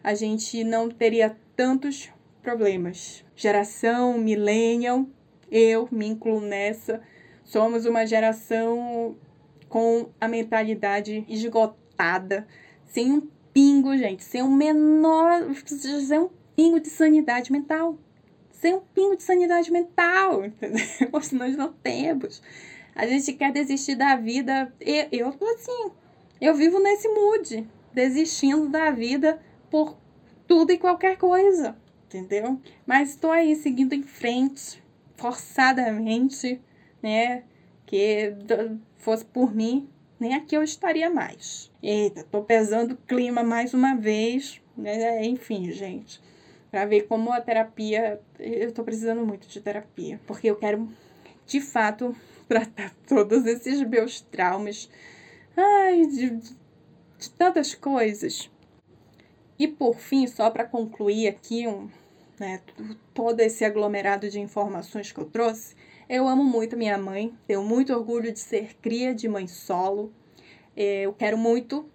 a 0.03 0.15
gente 0.15 0.63
não 0.65 0.91
teria 0.91 1.37
tantos 1.57 2.11
problemas. 2.43 3.25
Geração 3.37 4.19
millennial, 4.19 5.07
eu 5.51 5.89
me 5.91 6.07
incluo 6.07 6.41
nessa, 6.41 7.01
somos 7.45 7.87
uma 7.87 8.07
geração 8.07 9.17
com 9.69 10.11
a 10.21 10.29
mentalidade 10.29 11.25
esgotada, 11.29 12.47
sem 12.85 13.13
um 13.13 13.29
pingo, 13.61 13.95
gente, 13.95 14.25
sem 14.25 14.43
um 14.43 14.51
menor, 14.51 15.55
sem 15.67 16.19
um 16.19 16.31
pingo 16.57 16.81
de 16.81 16.89
sanidade 16.89 17.53
mental. 17.53 17.99
Sem 18.53 18.75
um 18.75 18.81
pingo 18.81 19.17
de 19.17 19.23
sanidade 19.23 19.71
mental, 19.71 20.47
entendeu? 20.47 20.83
Nós 21.13 21.57
não 21.57 21.71
temos. 21.71 22.43
A 22.95 23.07
gente 23.07 23.35
quer 23.35 23.53
desistir 23.53 23.97
da 23.97 24.17
vida. 24.17 24.73
Eu, 24.81 25.09
eu 25.13 25.33
tô 25.33 25.45
assim, 25.45 25.91
eu 26.41 26.55
vivo 26.55 26.81
nesse 26.81 27.07
mood, 27.09 27.69
desistindo 27.93 28.67
da 28.69 28.91
vida 28.91 29.39
por 29.71 29.95
tudo 30.49 30.73
e 30.73 30.79
qualquer 30.79 31.19
coisa, 31.19 31.77
entendeu? 32.07 32.59
Mas 32.87 33.11
estou 33.11 33.31
aí 33.31 33.55
seguindo 33.57 33.93
em 33.93 34.03
frente, 34.03 34.83
forçadamente, 35.17 36.61
né? 37.03 37.45
Que 37.85 38.35
fosse 38.97 39.25
por 39.25 39.55
mim, 39.55 39.87
nem 40.21 40.35
aqui 40.35 40.55
eu 40.55 40.63
estaria 40.63 41.09
mais. 41.09 41.73
Eita, 41.83 42.23
tô 42.23 42.43
pesando 42.43 42.93
o 42.93 42.97
clima 42.97 43.43
mais 43.43 43.73
uma 43.73 43.97
vez, 43.97 44.61
né? 44.77 45.25
Enfim, 45.25 45.73
gente, 45.73 46.21
para 46.71 46.85
ver 46.85 47.07
como 47.07 47.33
a 47.33 47.41
terapia, 47.41 48.21
eu 48.39 48.71
tô 48.71 48.85
precisando 48.85 49.25
muito 49.25 49.49
de 49.49 49.61
terapia, 49.61 50.21
porque 50.27 50.51
eu 50.51 50.57
quero 50.57 50.87
de 51.47 51.61
fato 51.61 52.15
tratar 52.47 52.95
todos 53.09 53.47
esses 53.47 53.83
meus 53.83 54.21
traumas, 54.21 54.91
ai, 55.57 56.05
de, 56.07 56.31
de, 56.31 56.57
de 57.19 57.31
tantas 57.31 57.75
coisas. 57.75 58.51
E 59.59 59.67
por 59.67 59.97
fim, 59.97 60.27
só 60.27 60.51
para 60.51 60.65
concluir 60.65 61.29
aqui 61.29 61.67
um, 61.67 61.89
né, 62.39 62.61
todo 63.15 63.41
esse 63.41 63.65
aglomerado 63.65 64.29
de 64.29 64.39
informações 64.39 65.13
que 65.13 65.21
eu 65.21 65.27
trouxe, 65.27 65.75
eu 66.11 66.27
amo 66.27 66.43
muito 66.43 66.77
minha 66.77 66.99
mãe, 66.99 67.33
tenho 67.47 67.63
muito 67.63 67.95
orgulho 67.95 68.33
de 68.33 68.41
ser 68.41 68.75
cria 68.83 69.15
de 69.15 69.29
mãe 69.29 69.47
solo. 69.47 70.13
É, 70.77 71.03
eu 71.03 71.13
quero 71.13 71.39
muito 71.39 71.89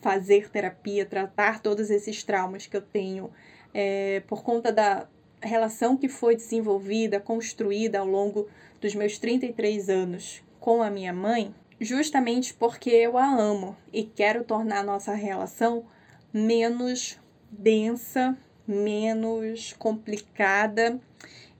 fazer 0.00 0.50
terapia, 0.50 1.04
tratar 1.04 1.60
todos 1.60 1.90
esses 1.90 2.24
traumas 2.24 2.66
que 2.66 2.74
eu 2.74 2.80
tenho 2.80 3.30
é, 3.74 4.22
por 4.26 4.42
conta 4.42 4.72
da 4.72 5.06
relação 5.42 5.98
que 5.98 6.08
foi 6.08 6.34
desenvolvida, 6.34 7.20
construída 7.20 7.98
ao 7.98 8.06
longo 8.06 8.48
dos 8.80 8.94
meus 8.94 9.18
33 9.18 9.90
anos 9.90 10.42
com 10.58 10.82
a 10.82 10.88
minha 10.88 11.12
mãe, 11.12 11.54
justamente 11.78 12.54
porque 12.54 12.88
eu 12.88 13.18
a 13.18 13.26
amo 13.26 13.76
e 13.92 14.02
quero 14.02 14.44
tornar 14.44 14.78
a 14.78 14.84
nossa 14.84 15.12
relação 15.12 15.84
menos 16.32 17.18
densa, 17.50 18.34
menos 18.66 19.74
complicada 19.74 20.98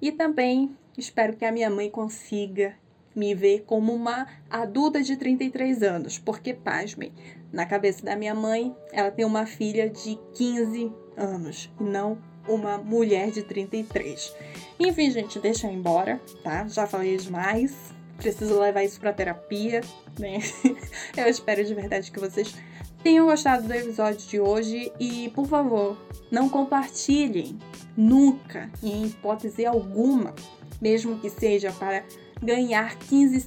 e 0.00 0.10
também 0.10 0.74
Espero 0.96 1.36
que 1.36 1.44
a 1.44 1.52
minha 1.52 1.70
mãe 1.70 1.90
consiga 1.90 2.74
me 3.14 3.34
ver 3.34 3.64
como 3.66 3.92
uma 3.94 4.26
adulta 4.50 5.02
de 5.02 5.16
33 5.16 5.82
anos, 5.82 6.18
porque, 6.18 6.54
pasmem, 6.54 7.12
na 7.52 7.66
cabeça 7.66 8.04
da 8.04 8.16
minha 8.16 8.34
mãe, 8.34 8.74
ela 8.92 9.10
tem 9.10 9.24
uma 9.24 9.46
filha 9.46 9.88
de 9.88 10.18
15 10.34 10.92
anos 11.16 11.70
e 11.78 11.84
não 11.84 12.18
uma 12.48 12.78
mulher 12.78 13.30
de 13.30 13.42
33. 13.42 14.34
Enfim, 14.78 15.10
gente, 15.10 15.38
deixa 15.38 15.66
eu 15.66 15.72
ir 15.72 15.76
embora, 15.76 16.20
tá? 16.42 16.66
Já 16.66 16.86
falei 16.86 17.16
demais. 17.16 17.74
Preciso 18.16 18.58
levar 18.58 18.84
isso 18.84 19.00
pra 19.00 19.12
terapia, 19.12 19.80
né? 20.18 20.38
eu 21.16 21.26
espero 21.26 21.64
de 21.64 21.74
verdade 21.74 22.10
que 22.10 22.20
vocês 22.20 22.54
tenham 23.02 23.26
gostado 23.26 23.66
do 23.66 23.74
episódio 23.74 24.26
de 24.28 24.40
hoje 24.40 24.92
e, 24.98 25.30
por 25.34 25.46
favor, 25.46 25.96
não 26.30 26.48
compartilhem 26.48 27.58
nunca, 27.96 28.70
em 28.82 29.06
hipótese 29.06 29.66
alguma, 29.66 30.34
mesmo 30.82 31.18
que 31.20 31.30
seja 31.30 31.70
para 31.72 32.04
ganhar 32.42 32.98
15 32.98 33.40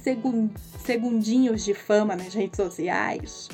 segundinhos 0.82 1.62
de 1.62 1.74
fama 1.74 2.16
nas 2.16 2.32
redes 2.32 2.56
sociais, 2.56 3.48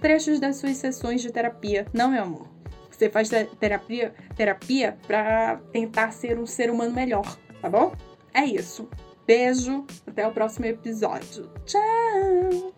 trechos 0.00 0.40
das 0.40 0.56
suas 0.56 0.78
sessões 0.78 1.20
de 1.20 1.30
terapia. 1.30 1.86
Não, 1.92 2.10
meu 2.10 2.22
amor. 2.22 2.48
Você 2.90 3.10
faz 3.10 3.28
terapia, 3.58 4.14
terapia 4.34 4.98
para 5.06 5.58
tentar 5.70 6.12
ser 6.12 6.38
um 6.38 6.46
ser 6.46 6.70
humano 6.70 6.94
melhor, 6.94 7.36
tá 7.60 7.68
bom? 7.68 7.92
É 8.32 8.44
isso. 8.44 8.88
Beijo, 9.26 9.86
até 10.06 10.26
o 10.26 10.32
próximo 10.32 10.66
episódio. 10.66 11.50
Tchau! 11.64 12.74